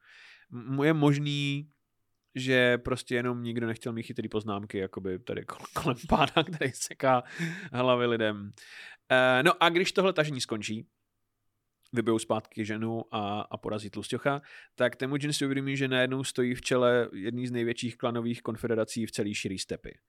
M- 0.52 0.84
je 0.84 0.93
možný, 0.93 1.71
že 2.38 2.78
prostě 2.78 3.15
jenom 3.15 3.43
nikdo 3.43 3.67
nechtěl 3.67 3.93
mít 3.93 4.04
chytrý 4.04 4.30
poznámky, 4.30 4.78
jakoby 4.78 5.19
tady 5.19 5.45
kolem 5.73 5.97
pána, 6.08 6.43
který 6.54 6.71
seká 6.71 7.23
hlavy 7.73 8.06
lidem. 8.06 8.52
E, 9.10 9.43
no 9.43 9.63
a 9.63 9.69
když 9.69 9.91
tohle 9.91 10.13
tažení 10.13 10.41
skončí, 10.41 10.88
vybijou 11.93 12.19
zpátky 12.19 12.65
ženu 12.65 13.04
a, 13.12 13.41
a 13.41 13.58
porazí 13.58 13.89
Tlustěcha, 13.89 14.41
tak 14.76 14.95
Temujin 14.95 15.34
si 15.34 15.45
uvědomí, 15.45 15.78
že 15.78 15.88
najednou 15.88 16.23
stojí 16.23 16.56
v 16.56 16.62
čele 16.62 17.10
jedný 17.13 17.47
z 17.47 17.52
největších 17.52 17.97
klanových 17.97 18.41
konfederací 18.41 19.06
v 19.06 19.12
celý 19.12 19.34
širý 19.34 19.60
stepy. 19.60 20.00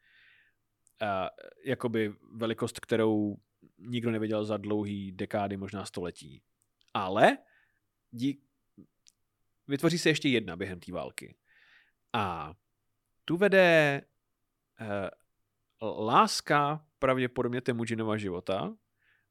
E, 1.02 1.28
jakoby 1.64 2.14
velikost, 2.32 2.80
kterou 2.80 3.36
nikdo 3.78 4.10
neviděl 4.10 4.44
za 4.44 4.56
dlouhý 4.56 5.12
dekády, 5.12 5.56
možná 5.56 5.84
století. 5.84 6.42
Ale 6.94 7.38
dík... 8.10 8.40
vytvoří 9.68 9.98
se 9.98 10.08
ještě 10.08 10.28
jedna 10.28 10.56
během 10.56 10.80
té 10.80 10.92
války. 10.92 11.34
A 12.18 12.54
tu 13.24 13.36
vede 13.36 14.02
eh, 14.80 15.10
láska 15.82 16.84
pravděpodobně 16.98 17.60
Temujinova 17.60 18.16
života, 18.16 18.76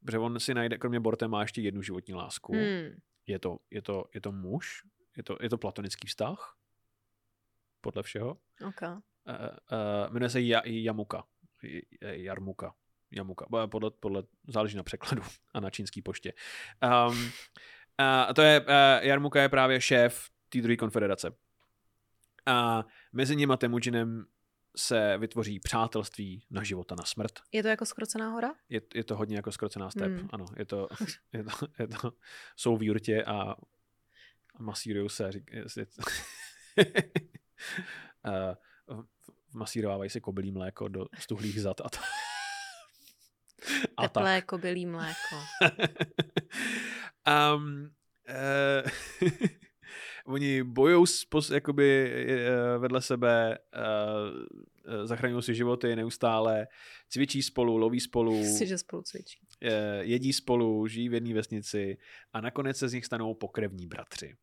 protože 0.06 0.18
on 0.18 0.40
si 0.40 0.54
najde, 0.54 0.78
kromě 0.78 1.00
Borte 1.00 1.28
má 1.28 1.42
ještě 1.42 1.62
jednu 1.62 1.82
životní 1.82 2.14
lásku. 2.14 2.54
Hmm. 2.54 3.00
Je, 3.28 3.40
to, 3.40 3.58
je, 3.72 3.82
to, 3.82 4.06
je 4.14 4.22
to 4.22 4.32
muž, 4.32 4.84
je 5.18 5.24
to, 5.24 5.38
je 5.42 5.50
to 5.50 5.58
platonický 5.58 6.08
vztah, 6.08 6.58
podle 7.82 8.04
všeho. 8.04 8.38
Okay. 8.68 8.90
Uh, 8.90 8.96
uh, 8.96 10.14
jmenuje 10.14 10.30
se 10.30 10.42
Jamuka. 10.66 11.24
Jarmuka. 12.02 12.74
Jamuka. 13.12 13.46
Podle, 13.68 13.92
podle, 13.92 14.24
záleží 14.48 14.78
na 14.78 14.84
překladu 14.84 15.22
a 15.54 15.60
na 15.60 15.70
čínský 15.70 16.02
poště. 16.02 16.34
Um, 16.84 17.18
uh, 17.18 18.34
to 18.36 18.42
je, 18.42 18.62
uh, 18.62 18.68
Jarmuka 19.02 19.42
je 19.42 19.50
právě 19.50 19.82
šéf 19.82 20.30
té 20.50 20.62
druhé 20.62 20.78
konfederace. 20.78 21.32
A 22.48 22.86
mezi 23.14 23.36
nimi 23.36 23.54
Temujinem 23.58 24.26
se 24.78 25.18
vytvoří 25.18 25.60
přátelství 25.60 26.46
na 26.50 26.64
života 26.64 26.96
na 26.96 27.04
smrt. 27.04 27.32
Je 27.52 27.64
to 27.64 27.70
jako 27.70 27.86
skrocená 27.86 28.30
hora? 28.30 28.56
Je, 28.70 28.82
je 28.96 29.04
to 29.04 29.16
hodně 29.16 29.36
jako 29.36 29.52
skrocená 29.52 29.90
step, 29.90 30.12
hmm. 30.12 30.30
ano. 30.32 30.46
Je 30.58 30.66
to, 30.66 30.88
je 31.34 31.44
to, 31.44 31.68
je 31.80 31.88
to, 31.88 32.14
jsou 32.56 32.78
v 32.78 32.84
jurtě 32.84 33.24
a 33.24 33.56
masírují 34.60 35.10
se. 35.10 35.32
Řík, 35.32 35.52
je, 35.54 35.66
je, 35.78 35.86
uh, 38.90 39.04
masírovávají 39.54 40.10
si 40.10 40.22
kobylí 40.22 40.52
mléko 40.52 40.88
do 40.88 41.06
stuhlých 41.20 41.62
zad 41.62 41.82
a 41.82 41.90
to. 41.90 42.00
A 43.98 44.02
Teplé 44.02 44.38
tak. 44.38 44.46
kobylí 44.46 44.86
mléko. 44.86 45.36
um, 47.56 47.92
uh, 48.30 48.92
oni 50.28 50.64
bojují 50.64 51.06
jakoby 51.54 52.12
eh, 52.12 52.78
vedle 52.78 53.02
sebe, 53.02 53.58
uh, 54.88 55.06
zachraňují 55.06 55.44
si 55.44 55.56
životy 55.56 55.96
neustále, 55.96 56.68
cvičí 57.10 57.44
spolu, 57.44 57.78
loví 57.78 58.00
spolu. 58.00 58.44
Si, 58.58 58.68
že 58.68 58.78
spolu 58.78 59.02
cvičí. 59.02 59.40
Jedí 60.00 60.34
spolu, 60.34 60.88
žijí 60.88 61.10
v 61.10 61.14
jedné 61.14 61.34
vesnici 61.34 61.98
a 62.34 62.42
nakonec 62.42 62.78
se 62.78 62.90
z 62.90 62.94
nich 62.94 63.06
stanou 63.06 63.34
pokrevní 63.34 63.88
bratři. 63.88 64.36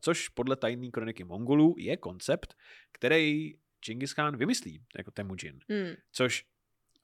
Což 0.00 0.28
podle 0.28 0.56
tajné 0.56 0.90
kroniky 0.90 1.24
Mongolů 1.24 1.74
je 1.78 1.96
koncept, 1.96 2.54
který 2.92 3.54
Genghis 3.86 4.14
Khan 4.14 4.36
vymyslí, 4.36 4.82
jako 4.98 5.10
Temujin. 5.10 5.60
Hmm. 5.68 5.94
Což 6.12 6.44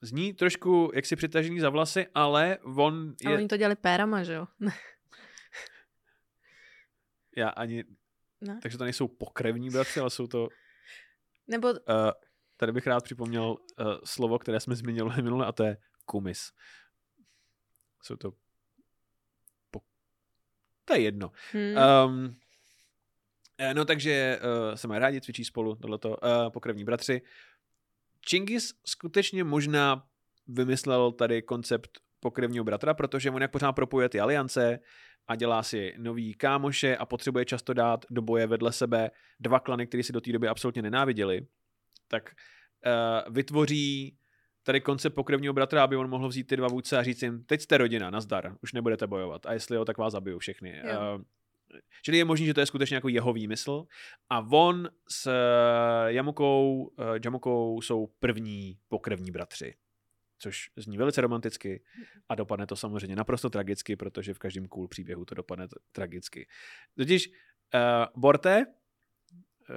zní 0.01 0.33
trošku 0.33 0.91
jak 0.95 1.05
si 1.05 1.15
přitažený 1.15 1.59
za 1.59 1.69
vlasy, 1.69 2.07
ale 2.15 2.57
on 2.63 3.15
je... 3.21 3.27
Ale 3.27 3.37
oni 3.37 3.47
to 3.47 3.57
dělali 3.57 3.75
pérama, 3.75 4.23
že 4.23 4.33
jo? 4.33 4.47
Já 7.37 7.49
ani 7.49 7.83
ne? 8.43 8.59
Takže 8.61 8.77
to 8.77 8.83
nejsou 8.83 9.07
pokrevní 9.07 9.69
bratři, 9.69 9.99
ale 9.99 10.09
jsou 10.09 10.27
to... 10.27 10.49
Nebo... 11.47 11.69
Uh, 11.69 11.75
tady 12.57 12.71
bych 12.71 12.87
rád 12.87 13.03
připomněl 13.03 13.43
uh, 13.43 13.57
slovo, 14.03 14.39
které 14.39 14.59
jsme 14.59 14.75
zmínili 14.75 15.21
minule, 15.21 15.45
a 15.45 15.51
to 15.51 15.63
je 15.63 15.77
kumis. 16.05 16.51
Jsou 18.01 18.15
to... 18.15 18.33
Po... 19.71 19.81
To 20.85 20.93
je 20.93 21.01
jedno. 21.01 21.31
Hmm. 21.51 21.75
Um, 22.05 22.35
no 23.73 23.85
takže 23.85 24.39
uh, 24.39 24.75
se 24.75 24.87
mají 24.87 24.99
rádi, 24.99 25.21
cvičí 25.21 25.45
spolu, 25.45 25.75
tohleto, 25.75 26.09
uh, 26.09 26.49
pokrevní 26.49 26.83
bratři. 26.83 27.21
Chingis 28.29 28.73
skutečně 28.85 29.43
možná 29.43 30.07
vymyslel 30.47 31.11
tady 31.11 31.41
koncept 31.41 31.99
pokrevního 32.19 32.63
bratra, 32.63 32.93
protože 32.93 33.31
on 33.31 33.41
jak 33.41 33.51
pořád 33.51 33.71
propojuje 33.71 34.09
ty 34.09 34.19
aliance, 34.19 34.79
a 35.27 35.35
dělá 35.35 35.63
si 35.63 35.93
nový 35.97 36.33
kámoše 36.33 36.97
a 36.97 37.05
potřebuje 37.05 37.45
často 37.45 37.73
dát 37.73 38.05
do 38.09 38.21
boje 38.21 38.47
vedle 38.47 38.71
sebe 38.71 39.11
dva 39.39 39.59
klany, 39.59 39.87
které 39.87 40.03
si 40.03 40.13
do 40.13 40.21
té 40.21 40.31
doby 40.31 40.47
absolutně 40.47 40.81
nenáviděli, 40.81 41.47
tak 42.07 42.31
uh, 42.85 43.33
vytvoří 43.33 44.17
tady 44.63 44.81
koncept 44.81 45.13
pokrevního 45.13 45.53
bratra, 45.53 45.83
aby 45.83 45.95
on 45.95 46.09
mohl 46.09 46.27
vzít 46.27 46.47
ty 46.47 46.57
dva 46.57 46.67
vůdce 46.67 46.97
a 46.97 47.03
říct 47.03 47.21
jim, 47.21 47.43
teď 47.43 47.61
jste 47.61 47.77
rodina, 47.77 48.09
nazdar, 48.09 48.55
už 48.61 48.73
nebudete 48.73 49.07
bojovat. 49.07 49.45
A 49.45 49.53
jestli 49.53 49.75
jo, 49.75 49.85
tak 49.85 49.97
vás 49.97 50.13
zabiju 50.13 50.39
všechny. 50.39 50.81
Uh, 50.83 51.21
čili 52.03 52.17
je 52.17 52.25
možné, 52.25 52.45
že 52.45 52.53
to 52.53 52.59
je 52.59 52.65
skutečně 52.65 52.95
jako 52.95 53.09
jeho 53.09 53.33
výmysl. 53.33 53.85
A 54.29 54.39
on 54.51 54.89
s 55.09 55.31
Jamukou, 56.07 56.83
uh, 56.83 57.05
Jamukou 57.25 57.81
jsou 57.81 58.07
první 58.19 58.77
pokrevní 58.89 59.31
bratři 59.31 59.75
což 60.43 60.69
zní 60.75 60.97
velice 60.97 61.21
romanticky 61.21 61.83
a 62.29 62.35
dopadne 62.35 62.67
to 62.67 62.75
samozřejmě 62.75 63.15
naprosto 63.15 63.49
tragicky, 63.49 63.95
protože 63.95 64.33
v 64.33 64.39
každém 64.39 64.67
cool 64.67 64.87
příběhu 64.87 65.25
to 65.25 65.35
dopadne 65.35 65.67
tragicky. 65.91 66.47
Totiž 66.97 67.29
uh, 67.29 68.21
Borte, 68.21 68.65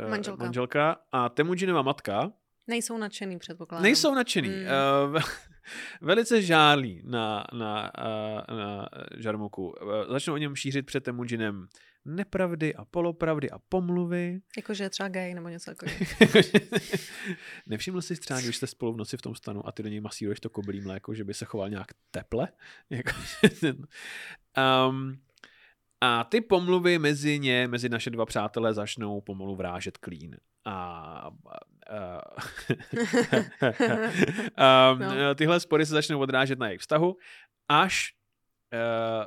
uh, 0.05 0.11
Manželka. 0.11 0.45
manželka 0.45 0.97
a 1.13 1.29
Temujinova 1.29 1.83
matka 1.83 2.33
Nejsou 2.69 2.99
nadšený, 2.99 3.39
předpokládám. 3.39 3.83
nejsou 3.83 4.15
nadšený. 4.15 4.49
Mm. 4.49 5.15
Uh, 5.15 5.23
velice 6.01 6.43
žálí 6.43 7.03
na, 7.05 7.45
na, 7.53 7.93
uh, 7.99 8.57
na 8.59 8.89
Žarmuku. 9.19 9.69
Uh, 9.71 10.13
začnou 10.13 10.35
o 10.35 10.37
něm 10.37 10.57
šířit 10.57 10.87
před 10.87 11.05
Temujinem 11.05 11.67
nepravdy 12.07 12.75
a 12.75 12.85
polopravdy 12.85 13.51
a 13.51 13.59
pomluvy. 13.69 14.41
Jakože 14.57 14.85
je 14.85 14.91
třeba 14.91 15.09
gay 15.09 15.35
nebo 15.35 15.49
něco 15.49 15.75
takového. 15.75 15.99
Nevšiml 17.67 18.03
jsi 18.03 18.17
třeba, 18.17 18.41
když 18.41 18.57
jste 18.57 18.67
spolu 18.67 18.93
v 18.93 18.97
noci 18.97 19.17
v 19.17 19.23
tom 19.23 19.35
stanu 19.35 19.69
a 19.69 19.73
ty 19.73 19.83
do 19.83 19.89
něj 19.89 20.01
masíruješ 20.01 20.41
to 20.41 20.51
koblí 20.51 20.81
mléko, 20.81 21.15
že 21.15 21.25
by 21.25 21.35
se 21.35 21.45
choval 21.45 21.69
nějak 21.71 21.89
teple? 22.11 22.49
Um, 24.89 25.19
a 26.01 26.25
ty 26.25 26.41
pomluvy 26.41 26.99
mezi 26.99 27.39
ně, 27.39 27.69
mezi 27.69 27.89
naše 27.89 28.11
dva 28.11 28.27
přátelé 28.27 28.75
začnou 28.75 29.21
pomalu 29.21 29.57
vrážet 29.57 29.99
klín. 29.99 30.37
A, 30.65 31.31
a 34.57 34.93
um, 34.93 34.99
No. 34.99 35.35
tyhle 35.35 35.61
spory 35.61 35.87
se 35.87 35.93
začnou 35.93 36.19
odrážet 36.21 36.59
na 36.59 36.67
jejich 36.67 36.81
vztahu, 36.81 37.17
až 37.69 38.15
uh, 38.73 39.27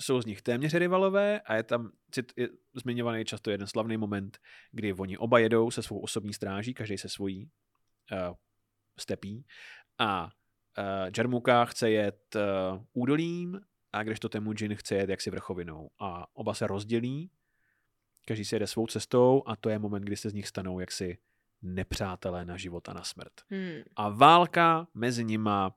jsou 0.00 0.22
z 0.22 0.26
nich 0.26 0.42
téměř 0.42 0.74
rivalové 0.74 1.40
a 1.40 1.54
je 1.54 1.62
tam 1.62 1.90
cit, 2.10 2.32
je 2.36 2.48
zmiňovaný 2.74 3.24
často 3.24 3.50
jeden 3.50 3.66
slavný 3.66 3.96
moment, 3.96 4.38
kdy 4.72 4.92
oni 4.92 5.18
oba 5.18 5.38
jedou 5.38 5.70
se 5.70 5.82
svou 5.82 6.00
osobní 6.00 6.32
stráží, 6.32 6.74
každý 6.74 6.98
se 6.98 7.08
svojí 7.08 7.50
uh, 8.12 8.34
stepí 8.98 9.44
a 9.98 10.24
uh, 10.24 10.30
Jarmuka 11.16 11.64
chce 11.64 11.90
jet 11.90 12.36
uh, 12.36 12.82
údolím 12.92 13.60
a 13.92 14.02
když 14.02 14.20
to 14.20 14.28
Temujin 14.28 14.74
chce 14.74 14.94
jet 14.94 15.10
jaksi 15.10 15.30
vrchovinou 15.30 15.90
a 15.98 16.26
oba 16.36 16.54
se 16.54 16.66
rozdělí, 16.66 17.30
každý 18.24 18.44
si 18.44 18.54
jede 18.54 18.66
svou 18.66 18.86
cestou 18.86 19.42
a 19.46 19.56
to 19.56 19.68
je 19.68 19.78
moment, 19.78 20.02
kdy 20.02 20.16
se 20.16 20.30
z 20.30 20.34
nich 20.34 20.48
stanou 20.48 20.80
jaksi 20.80 21.18
nepřátelé 21.62 22.44
na 22.44 22.56
život 22.56 22.88
a 22.88 22.92
na 22.92 23.02
smrt. 23.02 23.32
Hmm. 23.50 23.82
A 23.96 24.08
válka 24.08 24.86
mezi 24.94 25.24
nima 25.24 25.74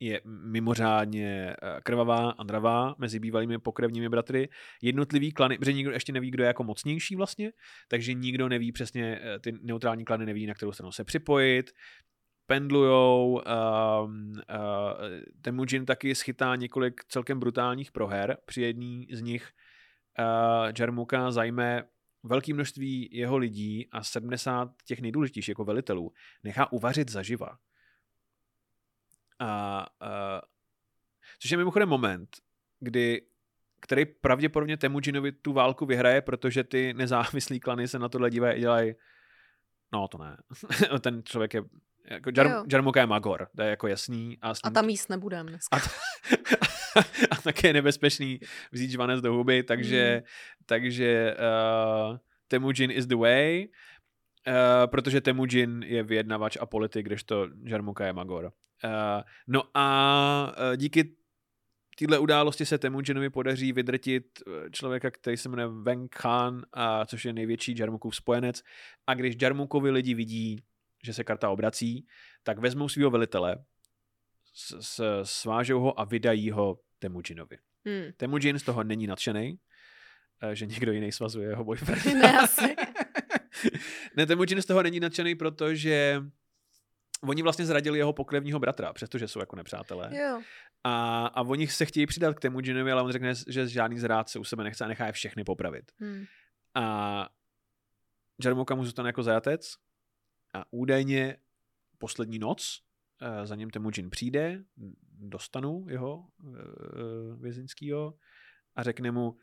je 0.00 0.20
mimořádně 0.24 1.50
eh, 1.50 1.80
krvavá 1.82 2.30
a 2.30 2.42
dravá 2.42 2.94
mezi 2.98 3.18
bývalými 3.18 3.58
pokrevními 3.58 4.08
bratry. 4.08 4.48
Jednotlivý 4.82 5.32
klany, 5.32 5.58
protože 5.58 5.72
nikdo 5.72 5.92
ještě 5.92 6.12
neví, 6.12 6.30
kdo 6.30 6.42
je 6.42 6.46
jako 6.46 6.64
mocnější 6.64 7.16
vlastně, 7.16 7.52
takže 7.88 8.14
nikdo 8.14 8.48
neví 8.48 8.72
přesně, 8.72 9.20
eh, 9.22 9.38
ty 9.38 9.52
neutrální 9.62 10.04
klany 10.04 10.26
neví, 10.26 10.46
na 10.46 10.54
kterou 10.54 10.72
stranu 10.72 10.92
se 10.92 11.04
připojit, 11.04 11.70
pendlujou, 12.46 13.42
um, 14.04 14.32
uh, 15.58 15.84
taky 15.84 16.14
schytá 16.14 16.56
několik 16.56 17.04
celkem 17.08 17.40
brutálních 17.40 17.92
proher, 17.92 18.36
při 18.46 18.62
jedný 18.62 19.06
z 19.12 19.22
nich 19.22 19.50
uh, 20.18 20.72
Jarmuka 20.78 21.30
zajme 21.30 21.82
velké 22.22 22.54
množství 22.54 23.08
jeho 23.12 23.36
lidí 23.36 23.88
a 23.92 24.02
70 24.02 24.68
těch 24.84 25.00
nejdůležitějších 25.00 25.48
jako 25.48 25.64
velitelů 25.64 26.12
nechá 26.44 26.72
uvařit 26.72 27.10
zaživa. 27.10 27.48
A, 29.38 29.86
a, 30.00 30.42
což 31.38 31.50
je 31.50 31.56
mimochodem 31.56 31.88
moment, 31.88 32.28
kdy 32.80 33.22
který 33.80 34.04
pravděpodobně 34.04 34.76
Temujinovi 34.76 35.32
tu 35.32 35.52
válku 35.52 35.86
vyhraje, 35.86 36.20
protože 36.20 36.64
ty 36.64 36.94
nezávislý 36.94 37.60
klany 37.60 37.88
se 37.88 37.98
na 37.98 38.08
tohle 38.08 38.30
dívají 38.30 38.54
a 38.56 38.58
dělají 38.60 38.94
no 39.92 40.08
to 40.08 40.18
ne. 40.18 40.36
Ten 41.00 41.22
člověk 41.24 41.54
je 41.54 41.62
jako 42.10 42.30
Jar. 42.36 42.64
Jarmuka 42.72 43.00
je 43.00 43.06
Magor, 43.06 43.48
to 43.56 43.62
je 43.62 43.70
jako 43.70 43.86
jasný. 43.86 44.38
A, 44.42 44.54
s 44.54 44.60
A 44.64 44.70
tam 44.70 44.88
jíst 44.88 45.08
nebudem 45.10 45.46
dneska. 45.46 45.76
a, 45.76 45.80
t- 45.80 47.06
a 47.30 47.36
také 47.36 47.68
je 47.68 47.72
nebezpečný 47.72 48.40
vzít 48.72 48.90
žvanec 48.90 49.20
do 49.20 49.32
huby, 49.32 49.62
takže, 49.62 50.22
Mm. 50.22 50.26
takže 50.66 51.36
uh, 52.10 52.16
Temujin 52.48 52.90
is 52.90 53.06
the 53.06 53.16
way, 53.16 53.68
uh, 54.46 54.54
protože 54.86 55.20
Temujin 55.20 55.82
je 55.82 56.02
vyjednavač 56.02 56.56
a 56.60 56.66
politik, 56.66 57.06
kdežto 57.06 57.48
Jarmuka 57.64 58.06
je 58.06 58.12
Magor. 58.12 58.52
Uh, 58.86 59.22
no 59.46 59.62
a 59.74 60.54
uh, 60.70 60.76
díky 60.76 61.16
téhle 61.98 62.18
události 62.18 62.66
se 62.66 62.78
Temujinovi 62.78 63.30
podaří 63.30 63.72
vydrtit 63.72 64.26
eh, 64.46 64.70
člověka, 64.70 65.10
který 65.10 65.36
se 65.36 65.48
jmenuje 65.48 65.68
Weng 65.68 66.14
Khan, 66.14 66.62
a 66.72 67.06
což 67.06 67.24
je 67.24 67.32
největší 67.32 67.78
Jarmukův 67.78 68.16
spojenec. 68.16 68.62
A 69.06 69.14
když 69.14 69.36
Jarmukovi 69.42 69.90
lidi 69.90 70.14
vidí, 70.14 70.62
že 71.04 71.12
se 71.12 71.24
karta 71.24 71.50
obrací, 71.50 72.06
tak 72.42 72.58
vezmou 72.58 72.88
svého 72.88 73.10
velitele, 73.10 73.64
s, 74.54 74.76
s, 74.80 75.22
svážou 75.22 75.80
ho 75.80 76.00
a 76.00 76.04
vydají 76.04 76.50
ho 76.50 76.78
Temujinovi. 76.98 77.58
Hmm. 77.86 78.12
Temujin 78.16 78.58
z 78.58 78.62
toho 78.62 78.84
není 78.84 79.06
nadšený, 79.06 79.58
eh, 80.42 80.56
že 80.56 80.66
někdo 80.66 80.92
jiný 80.92 81.12
svazuje 81.12 81.48
jeho 81.48 81.64
boyfriend. 81.64 82.04
Ne, 82.14 82.38
asi. 82.38 82.76
ne, 84.16 84.26
Temujin 84.26 84.62
z 84.62 84.66
toho 84.66 84.82
není 84.82 85.00
nadšený, 85.00 85.34
protože 85.34 86.22
oni 87.22 87.42
vlastně 87.42 87.66
zradili 87.66 87.98
jeho 87.98 88.12
pokrevního 88.12 88.58
bratra, 88.58 88.92
přestože 88.92 89.28
jsou 89.28 89.40
jako 89.40 89.56
nepřátelé. 89.56 90.10
Jo. 90.16 90.42
A, 90.84 91.26
a 91.26 91.42
oni 91.42 91.68
se 91.68 91.86
chtějí 91.86 92.06
přidat 92.06 92.36
k 92.36 92.40
Temujinovi, 92.40 92.92
ale 92.92 93.02
on 93.02 93.12
řekne, 93.12 93.32
že 93.48 93.68
žádný 93.68 93.98
zrádce 93.98 94.38
u 94.38 94.44
sebe 94.44 94.64
nechce 94.64 94.84
a 94.84 94.88
nechá 94.88 95.06
je 95.06 95.12
všechny 95.12 95.44
popravit. 95.44 95.92
Hmm. 95.98 96.24
A 96.74 97.28
Jarmuka 98.44 98.74
mu 98.74 98.84
zůstane 98.84 99.08
jako 99.08 99.22
zajatec 99.22 99.74
a 100.54 100.64
údajně 100.70 101.36
poslední 101.98 102.38
noc 102.38 102.82
eh, 103.20 103.46
za 103.46 103.54
něm 103.54 103.70
Temujin 103.70 104.10
přijde, 104.10 104.64
dostanu 105.18 105.86
jeho 105.88 106.24
eh, 106.44 106.52
vězeňskýho 107.36 108.14
a 108.76 108.82
řekne 108.82 109.10
mu, 109.10 109.36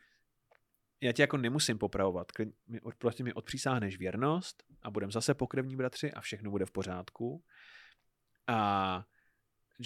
já 1.02 1.12
tě 1.12 1.24
jako 1.24 1.38
nemusím 1.38 1.78
popravovat, 1.78 2.28
mi, 2.68 2.80
prostě 2.98 3.24
mi 3.24 3.34
odpřísáhneš 3.34 3.98
věrnost 3.98 4.64
a 4.82 4.92
budem 4.92 5.12
zase 5.12 5.34
pokrevní 5.34 5.76
bratři 5.76 6.12
a 6.12 6.22
všechno 6.22 6.52
bude 6.52 6.66
v 6.66 6.72
pořádku. 6.72 7.44
A 8.48 9.06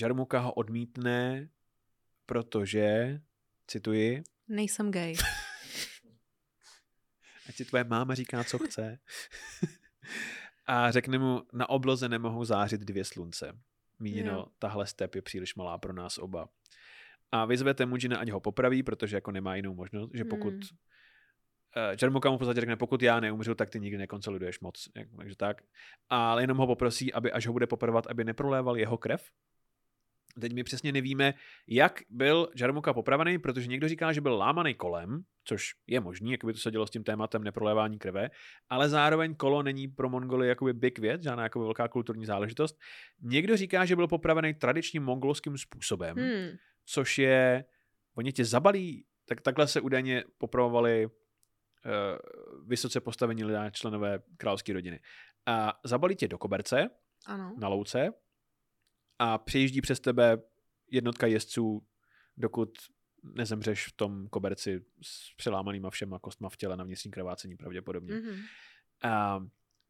Jarmuka 0.01 0.39
ho 0.39 0.53
odmítne, 0.53 1.49
protože, 2.25 3.19
cituji, 3.67 4.23
Nejsem 4.47 4.91
gay. 4.91 5.15
ať 7.49 7.55
ti 7.55 7.65
tvoje 7.65 7.83
máma 7.83 8.15
říká, 8.15 8.43
co 8.43 8.59
chce. 8.59 8.99
a 10.65 10.91
řekne 10.91 11.17
mu, 11.17 11.41
na 11.53 11.69
obloze 11.69 12.09
nemohou 12.09 12.45
zářit 12.45 12.81
dvě 12.81 13.05
slunce. 13.05 13.59
Míněno, 13.99 14.31
Jo. 14.31 14.45
tahle 14.59 14.87
step 14.87 15.15
je 15.15 15.21
příliš 15.21 15.55
malá 15.55 15.77
pro 15.77 15.93
nás 15.93 16.17
oba. 16.17 16.49
A 17.31 17.45
vyzve 17.45 17.73
Temujina, 17.73 18.17
ať 18.17 18.29
ho 18.29 18.39
popraví, 18.39 18.83
protože 18.83 19.17
jako 19.17 19.31
nemá 19.31 19.55
jinou 19.55 19.75
možnost, 19.75 20.11
že 20.13 20.25
pokud 20.25 20.53
Hmm. 20.53 20.61
Uh, 21.77 21.95
Jarmuka 22.01 22.29
mu 22.29 22.35
v 22.35 22.39
podstatě 22.39 22.59
řekne, 22.61 22.75
pokud 22.75 23.01
já 23.01 23.19
neumřu, 23.19 23.55
tak 23.55 23.69
ty 23.69 23.79
nikdy 23.79 23.97
nekonsoliduješ 23.97 24.59
moc. 24.59 24.89
Takže 25.17 25.35
tak. 25.35 25.61
Ale 26.09 26.43
jenom 26.43 26.57
ho 26.57 26.67
poprosí, 26.67 27.13
aby 27.13 27.31
až 27.31 27.47
ho 27.47 27.53
bude 27.53 27.67
popravovat, 27.67 28.07
aby 28.07 28.23
neproléval 28.23 28.77
jeho 28.77 28.97
krev. 28.97 29.29
Teď 30.41 30.53
my 30.53 30.63
přesně 30.63 30.91
nevíme, 30.91 31.33
jak 31.67 32.01
byl 32.09 32.47
Jarmuka 32.55 32.93
popravený, 32.93 33.39
protože 33.39 33.67
někdo 33.67 33.87
říká, 33.87 34.13
že 34.13 34.21
byl 34.21 34.37
lámaný 34.37 34.73
kolem, 34.73 35.21
což 35.43 35.73
je 35.87 35.99
možný, 35.99 36.31
jak 36.31 36.45
by 36.45 36.53
to 36.53 36.59
se 36.59 36.71
dělo 36.71 36.87
s 36.87 36.89
tím 36.89 37.03
tématem 37.03 37.43
neprolévání 37.43 37.99
krve, 37.99 38.29
ale 38.69 38.89
zároveň 38.89 39.35
kolo 39.35 39.63
není 39.63 39.87
pro 39.87 40.09
Mongoly 40.09 40.47
jakoby 40.47 40.73
big 40.73 40.99
věc, 40.99 41.23
žádná 41.23 41.43
jako 41.43 41.59
velká 41.59 41.87
kulturní 41.87 42.25
záležitost. 42.25 42.77
Někdo 43.21 43.57
říká, 43.57 43.85
že 43.85 43.95
byl 43.95 44.07
popravený 44.07 44.53
tradičním 44.53 45.03
mongolským 45.03 45.57
způsobem, 45.57 46.17
Hmm. 46.17 46.57
což 46.85 47.17
je, 47.17 47.65
oni 48.15 48.31
tě 48.31 48.45
zabalí, 48.45 49.05
tak 49.25 49.41
takhle 49.41 49.67
se 49.67 49.81
údajně 49.81 50.23
popravovali 50.37 51.07
vysoce 52.65 53.01
postavení 53.01 53.43
lidé, 53.43 53.71
členové 53.73 54.19
královské 54.37 54.73
rodiny. 54.73 54.99
A 55.45 55.79
zabalí 55.83 56.15
tě 56.15 56.27
do 56.27 56.37
koberce 56.37 56.89
Ano. 57.25 57.55
na 57.57 57.67
louce 57.67 58.13
a 59.19 59.37
přejíždí 59.37 59.81
přes 59.81 59.99
tebe 59.99 60.37
jednotka 60.91 61.27
jezdců, 61.27 61.87
dokud 62.37 62.69
nezemřeš 63.23 63.87
v 63.87 63.91
tom 63.91 64.27
koberci 64.27 64.85
s 65.01 65.35
přelámanýma 65.35 65.89
všema 65.89 66.19
kostma 66.19 66.49
v 66.49 66.57
těle 66.57 66.77
na 66.77 66.83
vnitřní 66.83 67.11
krvácení 67.11 67.57
pravděpodobně. 67.57 68.15
Mm. 68.15 68.21
Mhm. 68.21 68.41
A, 69.03 69.43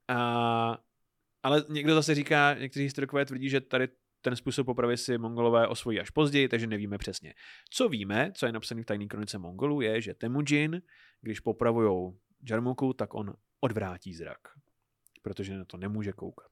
a, 0.07 0.77
ale 1.43 1.65
někdo 1.69 1.95
zase 1.95 2.15
říká, 2.15 2.53
někteří 2.53 2.83
historikové 2.83 3.25
tvrdí, 3.25 3.49
že 3.49 3.61
tady 3.61 3.87
ten 4.21 4.35
způsob 4.35 4.65
popravy 4.65 4.97
si 4.97 5.17
mongolové 5.17 5.67
osvojí 5.67 5.99
až 5.99 6.09
později, 6.09 6.47
takže 6.47 6.67
nevíme 6.67 6.97
přesně. 6.97 7.33
Co 7.69 7.89
víme, 7.89 8.31
co 8.35 8.45
je 8.45 8.51
napsané 8.51 8.81
v 8.81 8.85
tajné 8.85 9.05
kronice 9.05 9.37
Mongolů, 9.37 9.81
je, 9.81 10.01
že 10.01 10.13
Temujin, 10.13 10.81
když 11.21 11.39
popravujou 11.39 12.17
Jarmuku, 12.49 12.93
tak 12.93 13.13
on 13.13 13.33
odvrátí 13.59 14.13
zrak, 14.13 14.39
protože 15.21 15.57
na 15.57 15.65
to 15.65 15.77
nemůže 15.77 16.11
koukat. 16.11 16.51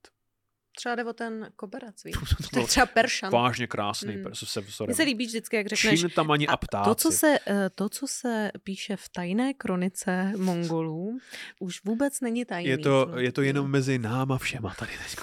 třeba 0.77 0.95
jde 0.95 1.03
o 1.03 1.13
ten 1.13 1.51
koberec, 1.55 2.03
víš? 2.03 2.15
To 2.15 2.49
To 2.53 2.59
je 2.59 2.67
třeba 2.67 2.85
peršan. 2.85 3.31
vážně 3.31 3.67
krásný. 3.67 4.17
Mm. 4.17 4.25
Se, 4.33 4.61
sorry. 4.61 4.89
Mně 4.89 4.95
se 4.95 5.03
líbí 5.03 5.25
vždycky, 5.25 5.55
jak 5.55 5.67
řekneš, 5.67 5.99
Čín 5.99 6.09
tam 6.09 6.31
ani 6.31 6.47
a 6.47 6.57
to 6.83 6.95
co, 6.95 7.11
se, 7.11 7.37
eh, 7.47 7.69
to, 7.75 7.89
co 7.89 8.07
se 8.07 8.51
píše 8.63 8.95
v 8.95 9.09
tajné 9.09 9.53
kronice 9.53 10.33
Mongolů, 10.37 11.17
už 11.59 11.83
vůbec 11.83 12.21
není 12.21 12.45
tajný. 12.45 12.69
je, 12.69 12.77
to, 12.77 13.11
je 13.17 13.31
to 13.31 13.41
jenom 13.41 13.71
mezi 13.71 13.99
náma 13.99 14.37
všema 14.37 14.73
tady 14.79 14.91
teď. 14.91 15.15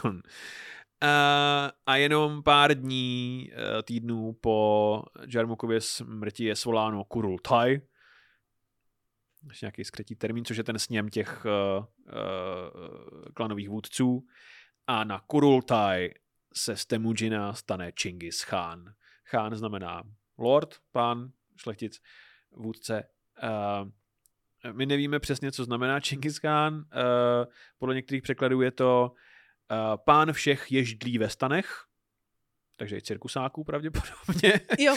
Uh, 1.02 1.70
a 1.86 1.96
jenom 1.96 2.42
pár 2.42 2.74
dní, 2.74 3.50
uh, 3.52 3.82
týdnů 3.82 4.32
po 4.32 5.02
Jarmukově 5.34 5.80
smrti 5.80 6.44
je 6.44 6.56
svoláno 6.56 7.04
Kurul 7.04 7.38
Thai, 7.38 7.80
nějaký 9.62 9.84
skrytý 9.84 10.16
termín, 10.16 10.44
což 10.44 10.56
je 10.56 10.64
ten 10.64 10.78
sněm 10.78 11.08
těch 11.08 11.44
uh, 11.44 11.84
uh, 11.84 13.24
klanových 13.34 13.68
vůdců. 13.68 14.26
A 14.86 15.04
na 15.04 15.20
Kurultaj 15.20 16.14
se 16.54 16.76
z 16.76 16.86
Temujina 16.86 17.52
stane 17.52 17.92
Čingis 17.92 18.44
Khan. 18.44 18.84
Khan 19.30 19.54
znamená 19.54 20.02
lord, 20.38 20.74
pán, 20.92 21.30
šlechtic, 21.56 22.00
vůdce. 22.50 23.08
Uh, 23.42 24.72
my 24.72 24.86
nevíme 24.86 25.20
přesně, 25.20 25.52
co 25.52 25.64
znamená 25.64 26.00
Čingis 26.00 26.38
Khan. 26.38 26.74
Uh, 26.74 26.82
podle 27.78 27.94
některých 27.94 28.22
překladů 28.22 28.60
je 28.60 28.70
to 28.70 29.10
uh, 29.10 29.16
pán 29.96 30.32
všech 30.32 30.72
ježdlí 30.72 31.18
ve 31.18 31.28
stanech, 31.28 31.84
takže 32.76 32.96
i 32.96 33.02
cirkusáků 33.02 33.64
pravděpodobně. 33.64 34.60
Jo, 34.78 34.96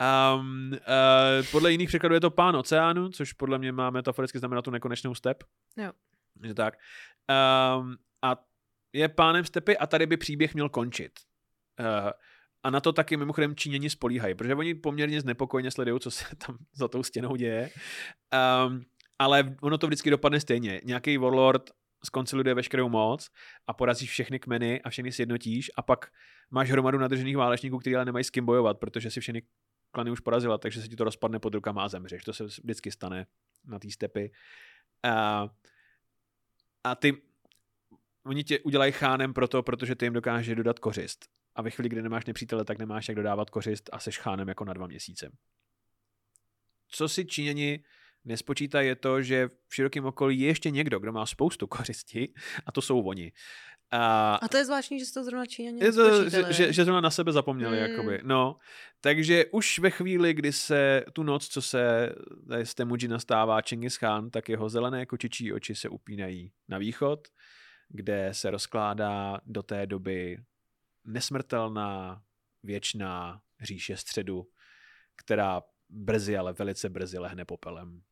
Um, 0.00 0.72
uh, 0.72 1.46
podle 1.50 1.72
jiných 1.72 1.88
překladů 1.88 2.14
je 2.14 2.20
to 2.20 2.30
pán 2.30 2.56
oceánu, 2.56 3.08
což 3.08 3.32
podle 3.32 3.58
mě 3.58 3.72
má 3.72 3.90
metaforicky 3.90 4.38
znamená 4.38 4.62
tu 4.62 4.70
nekonečnou 4.70 5.14
step. 5.14 5.44
Jo. 5.76 5.92
Je 6.42 6.54
tak. 6.54 6.78
Um, 7.78 7.96
a 8.22 8.44
je 8.92 9.08
pánem 9.08 9.44
stepy 9.44 9.78
a 9.78 9.86
tady 9.86 10.06
by 10.06 10.16
příběh 10.16 10.54
měl 10.54 10.68
končit. 10.68 11.12
Uh, 11.80 12.10
a 12.62 12.70
na 12.70 12.80
to 12.80 12.92
taky 12.92 13.16
mimochodem 13.16 13.56
Číňani 13.56 13.90
spolíhají, 13.90 14.34
protože 14.34 14.54
oni 14.54 14.74
poměrně 14.74 15.20
znepokojně 15.20 15.70
sledují, 15.70 16.00
co 16.00 16.10
se 16.10 16.24
tam 16.46 16.56
za 16.74 16.88
tou 16.88 17.02
stěnou 17.02 17.36
děje. 17.36 17.70
Um, 18.66 18.84
ale 19.18 19.56
ono 19.60 19.78
to 19.78 19.86
vždycky 19.86 20.10
dopadne 20.10 20.40
stejně. 20.40 20.80
Nějaký 20.84 21.18
warlord 21.18 21.70
skonsoliduje 22.04 22.54
veškerou 22.54 22.88
moc 22.88 23.30
a 23.66 23.72
porazíš 23.72 24.10
všechny 24.10 24.38
kmeny 24.38 24.82
a 24.82 24.90
všechny 24.90 25.12
sjednotíš 25.12 25.70
a 25.76 25.82
pak 25.82 26.12
máš 26.50 26.70
hromadu 26.70 26.98
nadržených 26.98 27.36
válečníků, 27.36 27.78
kteří 27.78 27.96
ale 27.96 28.04
nemají 28.04 28.24
s 28.24 28.30
kým 28.30 28.46
bojovat, 28.46 28.78
protože 28.78 29.10
si 29.10 29.20
všechny 29.20 29.42
klany 29.90 30.10
už 30.10 30.20
porazila, 30.20 30.58
takže 30.58 30.82
se 30.82 30.88
ti 30.88 30.96
to 30.96 31.04
rozpadne 31.04 31.38
pod 31.38 31.54
rukama 31.54 31.84
a 31.84 31.88
zemřeš. 31.88 32.24
To 32.24 32.32
se 32.32 32.44
vždycky 32.44 32.90
stane 32.90 33.26
na 33.64 33.78
té 33.78 33.90
stepy. 33.90 34.32
A, 35.02 35.48
a 36.84 36.94
ty, 36.94 37.22
oni 38.26 38.44
tě 38.44 38.58
udělají 38.60 38.92
chánem 38.92 39.34
proto, 39.34 39.62
protože 39.62 39.94
ty 39.94 40.06
jim 40.06 40.12
dokáže 40.12 40.54
dodat 40.54 40.78
kořist. 40.78 41.28
A 41.54 41.62
ve 41.62 41.70
chvíli, 41.70 41.88
kdy 41.88 42.02
nemáš 42.02 42.26
nepřítele, 42.26 42.64
tak 42.64 42.78
nemáš 42.78 43.08
jak 43.08 43.16
dodávat 43.16 43.50
kořist 43.50 43.90
a 43.92 43.98
seš 43.98 44.18
chánem 44.18 44.48
jako 44.48 44.64
na 44.64 44.72
dva 44.72 44.86
měsíce. 44.86 45.32
Co 46.88 47.08
si 47.08 47.26
Číňani 47.26 47.84
nespočítají 48.24 48.88
je 48.88 48.96
to, 48.96 49.22
že 49.22 49.48
v 49.68 49.74
širokém 49.74 50.04
okolí 50.04 50.40
je 50.40 50.46
ještě 50.46 50.70
někdo, 50.70 50.98
kdo 50.98 51.12
má 51.12 51.26
spoustu 51.26 51.66
kořisti 51.76 52.32
a 52.66 52.72
to 52.72 52.82
jsou 52.82 53.02
oni. 53.02 53.32
A, 53.90 54.34
a 54.34 54.48
to 54.48 54.56
je 54.56 54.64
zvláštní, 54.64 54.98
že 54.98 55.06
jste 55.06 55.20
to 55.20 55.24
zrovna 55.24 55.46
Číňani 55.46 55.84
je 55.84 55.92
to, 55.92 56.30
že, 56.30 56.52
že, 56.52 56.72
že 56.72 56.84
zrovna 56.84 57.00
na 57.00 57.10
sebe 57.10 57.32
zapomněli, 57.32 57.76
Mm. 57.76 57.84
mm. 57.84 57.90
jakoby. 57.90 58.20
No, 58.24 58.56
takže 59.00 59.44
už 59.46 59.78
ve 59.78 59.90
chvíli, 59.90 60.34
kdy 60.34 60.52
se 60.52 61.04
tu 61.12 61.22
noc, 61.22 61.48
co 61.48 61.62
se 61.62 62.12
z 62.64 62.74
Temujina 62.74 63.18
stává 63.18 63.62
Čingis 63.62 63.98
Khan, 63.98 64.30
tak 64.30 64.48
jeho 64.48 64.68
zelené 64.68 65.06
kočičí 65.06 65.52
oči 65.52 65.74
se 65.74 65.88
upínají 65.88 66.52
na 66.68 66.78
východ, 66.78 67.28
kde 67.88 68.28
se 68.32 68.50
rozkládá 68.50 69.40
do 69.46 69.62
té 69.62 69.86
doby 69.86 70.38
nesmrtelná, 71.04 72.22
věčná 72.62 73.40
říše 73.62 73.96
středu, 73.96 74.46
která 75.16 75.62
brzy, 75.88 76.36
ale 76.36 76.52
velice 76.52 76.88
brzy 76.88 77.18
lehne 77.18 77.44
popelem. 77.44 78.02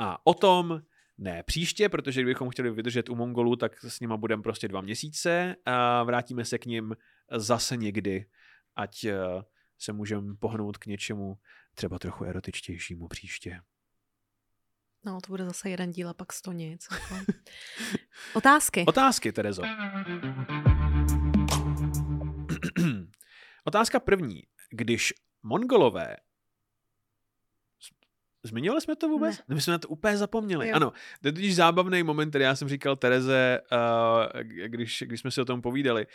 A 0.00 0.26
o 0.26 0.34
tom 0.34 0.82
ne 1.18 1.42
příště, 1.42 1.88
protože 1.88 2.22
kdybychom 2.22 2.50
chtěli 2.50 2.70
vydržet 2.70 3.08
u 3.08 3.14
Mongolů, 3.14 3.56
tak 3.56 3.84
s 3.84 4.00
nima 4.00 4.16
budeme 4.16 4.42
prostě 4.42 4.68
dva 4.68 4.80
měsíce 4.80 5.56
a 5.66 6.02
vrátíme 6.02 6.44
se 6.44 6.58
k 6.58 6.66
ním 6.66 6.96
zase 7.32 7.76
někdy, 7.76 8.26
ať 8.76 9.04
eh, 9.04 9.18
se 9.78 9.92
můžeme 9.92 10.34
pohnout 10.34 10.78
k 10.78 10.86
něčemu 10.86 11.38
třeba 11.74 11.98
trochu 11.98 12.24
erotičtějšímu 12.24 13.08
příště. 13.08 13.60
No, 15.04 15.20
to 15.20 15.28
bude 15.28 15.44
zase 15.44 15.70
jeden 15.70 15.90
díl 15.90 16.08
a 16.08 16.14
pak 16.14 16.32
sto 16.32 16.52
nic. 16.52 16.86
jako. 16.92 17.14
Otázky. 18.34 18.84
Otázky, 18.86 19.32
Terezo. 19.32 19.62
Otázka 23.64 24.00
první. 24.00 24.42
Když 24.70 25.14
Mongolové 25.42 26.16
Zmiňovali 28.42 28.80
jsme 28.80 28.96
to 28.96 29.08
vůbec? 29.08 29.38
Ne. 29.48 29.54
My 29.54 29.60
jsme 29.60 29.70
na 29.70 29.78
to 29.78 29.88
úplně 29.88 30.16
zapomněli. 30.16 30.68
Jo. 30.68 30.70
Jo. 30.70 30.76
Ano, 30.76 30.92
to 31.22 31.28
je 31.28 31.32
totiž 31.32 31.56
zábavný 31.56 32.02
moment, 32.02 32.30
který 32.30 32.44
já 32.44 32.56
jsem 32.56 32.68
říkal 32.68 32.96
Tereze, 32.96 33.60
uh, 33.72 34.40
když, 34.42 35.04
když 35.06 35.20
jsme 35.20 35.30
si 35.30 35.40
o 35.40 35.44
tom 35.44 35.62
povídali. 35.62 36.06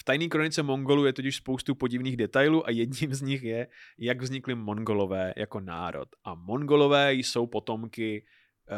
V 0.00 0.04
tajné 0.04 0.28
kronice 0.28 0.62
Mongolů 0.62 1.06
je 1.06 1.12
totiž 1.12 1.36
spoustu 1.36 1.74
podivných 1.74 2.16
detailů 2.16 2.66
a 2.66 2.70
jedním 2.70 3.14
z 3.14 3.22
nich 3.22 3.42
je, 3.42 3.66
jak 3.98 4.22
vznikly 4.22 4.54
Mongolové 4.54 5.34
jako 5.36 5.60
národ. 5.60 6.08
A 6.24 6.34
Mongolové 6.34 7.14
jsou 7.14 7.46
potomky 7.46 8.24
uh, 8.70 8.76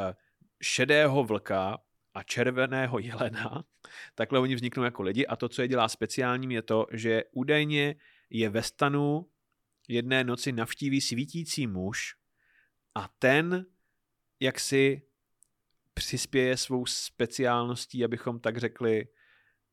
šedého 0.62 1.24
vlka 1.24 1.78
a 2.14 2.22
červeného 2.22 2.98
jelena. 2.98 3.64
Takhle 4.14 4.38
oni 4.38 4.54
vzniknou 4.54 4.82
jako 4.82 5.02
lidi 5.02 5.26
a 5.26 5.36
to, 5.36 5.48
co 5.48 5.62
je 5.62 5.68
dělá 5.68 5.88
speciálním, 5.88 6.50
je 6.50 6.62
to, 6.62 6.86
že 6.92 7.22
údajně 7.32 7.94
je 8.30 8.48
ve 8.48 8.62
stanu 8.62 9.26
jedné 9.88 10.24
noci 10.24 10.52
navštíví 10.52 11.00
svítící 11.00 11.66
muž 11.66 12.21
a 12.94 13.08
ten 13.18 13.66
jak 14.40 14.60
si 14.60 15.02
přispěje 15.94 16.56
svou 16.56 16.86
speciálností, 16.86 18.04
abychom 18.04 18.40
tak 18.40 18.58
řekli, 18.58 19.08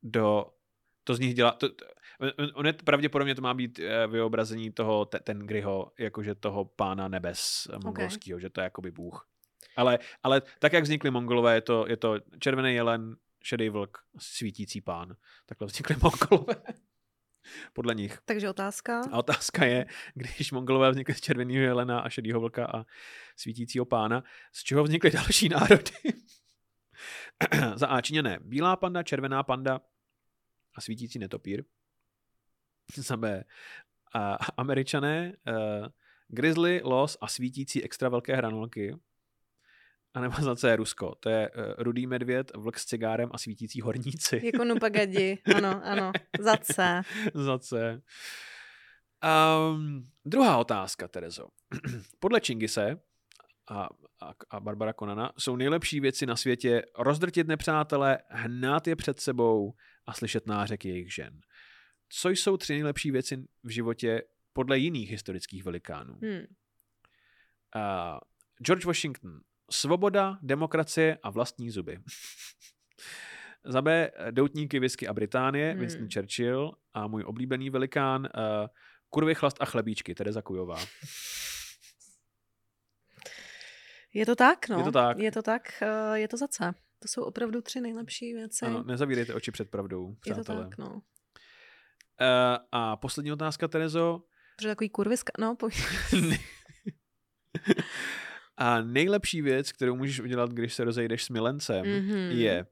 do 0.03 0.45
to 1.03 1.15
z 1.15 1.19
nich 1.19 1.34
dělá, 1.34 1.51
to, 1.51 1.69
to, 1.69 1.86
on 2.53 2.65
je 2.65 2.73
pravděpodobně 2.73 3.36
to 3.36 3.41
má 3.41 3.53
být 3.53 3.79
eh, 3.79 4.08
vyobrazení 4.08 4.71
toho 4.71 5.05
te, 5.05 5.19
Tengriho, 5.19 5.91
jakože 5.99 6.36
toho 6.36 6.65
pána 6.65 7.08
nebes 7.08 7.67
mongolského, 7.84 8.36
okay. 8.36 8.41
že 8.41 8.49
to 8.49 8.62
je 8.62 8.63
jakoby 8.63 8.91
bůh. 8.91 9.27
Ale, 9.75 9.99
ale 10.23 10.41
tak, 10.60 10.73
jak 10.73 10.84
vznikly 10.84 11.12
mongolové, 11.12 11.55
je 11.55 11.62
to, 11.62 11.86
je 11.88 11.97
to 11.97 12.15
červený 12.39 12.73
jelen, 12.73 13.15
šedý 13.43 13.69
vlk, 13.69 13.97
svítící 14.17 14.82
pán. 14.82 15.15
Takhle 15.45 15.67
vznikly 15.67 15.95
mongolové. 16.03 16.55
Podle 17.73 17.95
nich. 17.95 18.19
Takže 18.25 18.49
otázka. 18.49 19.01
A 19.12 19.17
otázka 19.17 19.65
je, 19.65 19.85
když 20.13 20.51
mongolové 20.51 20.91
vznikly 20.91 21.13
z 21.13 21.21
červeného 21.21 21.62
jelena 21.62 21.99
a 21.99 22.09
šedého 22.09 22.39
vlka 22.39 22.65
a 22.65 22.85
svítícího 23.35 23.85
pána, 23.85 24.23
z 24.53 24.63
čeho 24.63 24.83
vznikly 24.83 25.12
další 25.12 25.49
národy? 25.49 25.91
Za 27.75 27.88
A 27.88 28.01
Číňané 28.01 28.39
bílá 28.41 28.75
panda, 28.75 29.03
červená 29.03 29.43
panda 29.43 29.81
a 30.75 30.81
svítící 30.81 31.19
netopír. 31.19 31.63
Za 32.95 33.17
B 33.17 33.43
a 34.13 34.38
američané 34.57 35.33
uh, 35.47 35.88
grizzly, 36.27 36.81
los 36.83 37.17
a 37.21 37.27
svítící 37.27 37.83
extra 37.83 38.09
velké 38.09 38.35
hranolky. 38.35 38.95
A 40.13 40.21
nebo 40.21 40.41
za 40.41 40.55
C 40.55 40.75
Rusko. 40.75 41.15
To 41.19 41.29
je 41.29 41.49
uh, 41.49 41.63
rudý 41.77 42.07
medvěd, 42.07 42.51
vlk 42.55 42.79
s 42.79 42.85
cigárem 42.85 43.29
a 43.33 43.37
svítící 43.37 43.81
horníci. 43.81 44.41
Jako 44.53 44.63
Nupagadi. 44.63 45.37
Ano, 45.55 45.81
ano. 45.83 46.11
Za 46.39 46.57
C. 46.57 47.01
za 47.33 47.59
C. 47.59 48.01
Um, 49.73 50.09
druhá 50.25 50.57
otázka, 50.57 51.07
Terezo. 51.07 51.47
Podle 52.19 52.41
Čingise 52.41 52.99
a, 53.69 53.89
a, 54.21 54.33
a 54.49 54.59
Barbara 54.59 54.93
Konana 54.93 55.31
jsou 55.37 55.55
nejlepší 55.55 55.99
věci 55.99 56.25
na 56.25 56.35
světě 56.35 56.83
rozdrtit 56.97 57.47
nepřátele, 57.47 58.19
hnát 58.29 58.87
je 58.87 58.95
před 58.95 59.19
sebou 59.19 59.73
a 60.05 60.13
slyšet 60.13 60.47
nářek 60.47 60.85
jejich 60.85 61.13
žen. 61.13 61.41
Co 62.09 62.29
jsou 62.29 62.57
tři 62.57 62.73
nejlepší 62.73 63.11
věci 63.11 63.37
v 63.63 63.69
životě 63.69 64.21
podle 64.53 64.77
jiných 64.77 65.11
historických 65.11 65.63
velikánů? 65.63 66.19
Hmm. 66.21 66.45
Uh, 67.75 68.19
George 68.61 68.85
Washington. 68.85 69.39
Svoboda, 69.69 70.38
demokracie 70.41 71.17
a 71.23 71.29
vlastní 71.29 71.69
zuby. 71.71 72.00
Za 73.65 73.81
B. 73.81 74.12
Doutníky, 74.31 74.79
whisky 74.79 75.08
a 75.08 75.13
Británie. 75.13 75.71
Hmm. 75.71 75.79
Winston 75.79 76.08
Churchill. 76.13 76.71
A 76.93 77.08
můj 77.08 77.23
oblíbený 77.23 77.69
velikán. 77.69 78.21
Uh, 78.21 78.67
kurvy, 79.10 79.35
chlast 79.35 79.58
a 79.60 79.65
chlebíčky. 79.65 80.15
Tereza 80.15 80.41
Kujová. 80.41 80.77
Je 84.13 84.25
to 84.25 84.35
tak, 84.35 84.69
no. 84.69 84.77
Je 84.77 84.83
to 84.83 84.91
tak. 84.91 85.19
Je 85.19 85.31
to 85.31 85.41
tak, 85.41 85.83
uh, 86.10 86.13
je 86.13 86.27
to 86.27 86.37
za 86.37 86.48
C. 86.48 86.73
To 87.00 87.08
jsou 87.08 87.23
opravdu 87.23 87.62
tři 87.62 87.81
nejlepší 87.81 88.33
věci. 88.33 88.65
Ano, 88.65 88.83
nezavírejte 88.83 89.33
oči 89.33 89.52
před 89.52 89.69
pravdou, 89.69 90.15
je 90.25 90.35
to 90.35 90.41
přátelé. 90.41 90.63
tak, 90.63 90.77
no. 90.77 90.93
Uh, 90.93 91.02
a 92.71 92.98
poslední 92.98 93.31
otázka, 93.31 93.67
Terezo. 93.67 94.23
Protože 94.58 94.69
takový 94.69 94.89
kurviska, 94.89 95.31
no, 95.39 95.56
pojď. 95.56 95.75
a 98.60 98.81
nejlepší 98.81 99.41
věc, 99.41 99.71
kterou 99.71 99.95
můžeš 99.95 100.19
udělat, 100.19 100.51
když 100.51 100.73
se 100.73 100.83
rozejdeš 100.83 101.23
s 101.23 101.29
milencem, 101.29 101.85
Mhm. 101.85 102.15
je 102.31 102.65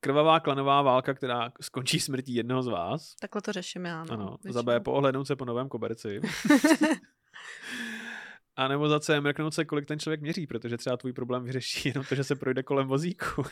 krvavá 0.00 0.40
klanová 0.40 0.82
válka, 0.82 1.14
která 1.14 1.52
skončí 1.60 2.00
smrtí 2.00 2.34
jednoho 2.34 2.62
z 2.62 2.66
vás. 2.68 3.14
Takhle 3.20 3.42
to 3.42 3.52
řeším 3.52 3.84
já. 3.84 4.04
No, 4.04 4.12
Ano, 4.12 4.26
většinou. 4.30 4.52
za 4.52 4.62
B 4.62 4.80
poohlednout 4.80 5.26
se 5.26 5.36
po 5.36 5.44
novém 5.44 5.68
koberci. 5.68 6.20
A 8.56 8.68
nebo 8.68 8.88
za 8.88 9.00
C 9.00 9.20
mrknout 9.20 9.54
se, 9.54 9.64
kolik 9.64 9.86
ten 9.86 9.98
člověk 9.98 10.20
měří, 10.20 10.46
protože 10.46 10.76
třeba 10.76 10.96
tvůj 10.96 11.12
problém 11.12 11.44
vyřeší 11.44 11.88
jenom 11.88 12.04
to, 12.04 12.14
že 12.14 12.24
se 12.24 12.36
projde 12.36 12.62
kolem 12.62 12.86
vozíku. 12.88 13.42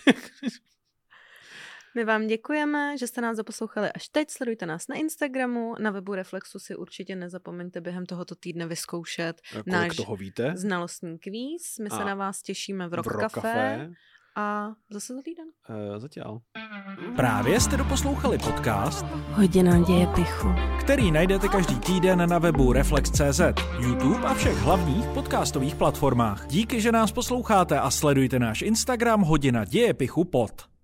My 1.96 2.04
vám 2.04 2.26
děkujeme, 2.26 2.98
že 2.98 3.06
jste 3.06 3.20
nás 3.20 3.36
doposlouchali 3.36 3.92
až 3.92 4.08
teď. 4.08 4.30
Sledujte 4.30 4.66
nás 4.66 4.88
na 4.88 4.96
Instagramu, 4.96 5.74
na 5.80 5.90
webu 5.90 6.14
Reflexu 6.14 6.58
si 6.58 6.76
určitě 6.76 7.16
nezapomeňte 7.16 7.80
během 7.80 8.06
tohoto 8.06 8.34
týdne 8.34 8.66
vyzkoušet 8.66 9.40
kolik 9.52 9.66
Náš 9.66 9.96
toho 9.96 10.16
víte? 10.16 10.52
znalostní 10.56 11.18
kvíz. 11.18 11.78
My 11.82 11.90
se 11.90 11.96
A 11.96 12.04
na 12.04 12.14
vás 12.14 12.42
těšíme 12.42 12.88
v 12.88 12.94
Rock, 12.94 13.06
v 13.06 13.08
Rock 13.08 13.20
Café. 13.20 13.40
Café. 13.40 13.90
A 14.36 14.72
zase 14.90 15.14
za 15.14 15.22
týden. 15.22 15.44
Uh, 15.70 15.98
zatím. 15.98 16.22
Právě 17.16 17.60
jste 17.60 17.76
doposlouchali 17.76 18.38
podcast, 18.38 19.06
Hodina 19.06 19.80
děje 19.80 20.06
pichu. 20.06 20.48
který 20.80 21.10
najdete 21.10 21.48
každý 21.48 21.80
týden 21.80 22.28
na 22.28 22.38
webu 22.38 22.72
Reflex.cz, 22.72 23.40
YouTube 23.80 24.26
a 24.26 24.34
všech 24.34 24.56
hlavních 24.56 25.06
podcastových 25.06 25.74
platformách. 25.74 26.46
Díky, 26.46 26.80
že 26.80 26.92
nás 26.92 27.12
posloucháte 27.12 27.80
a 27.80 27.90
sledujte 27.90 28.38
náš 28.38 28.62
Instagram 28.62 29.22
Hodina 29.22 29.64
děje 29.64 29.94
pichu 29.94 30.24
pod. 30.24 30.75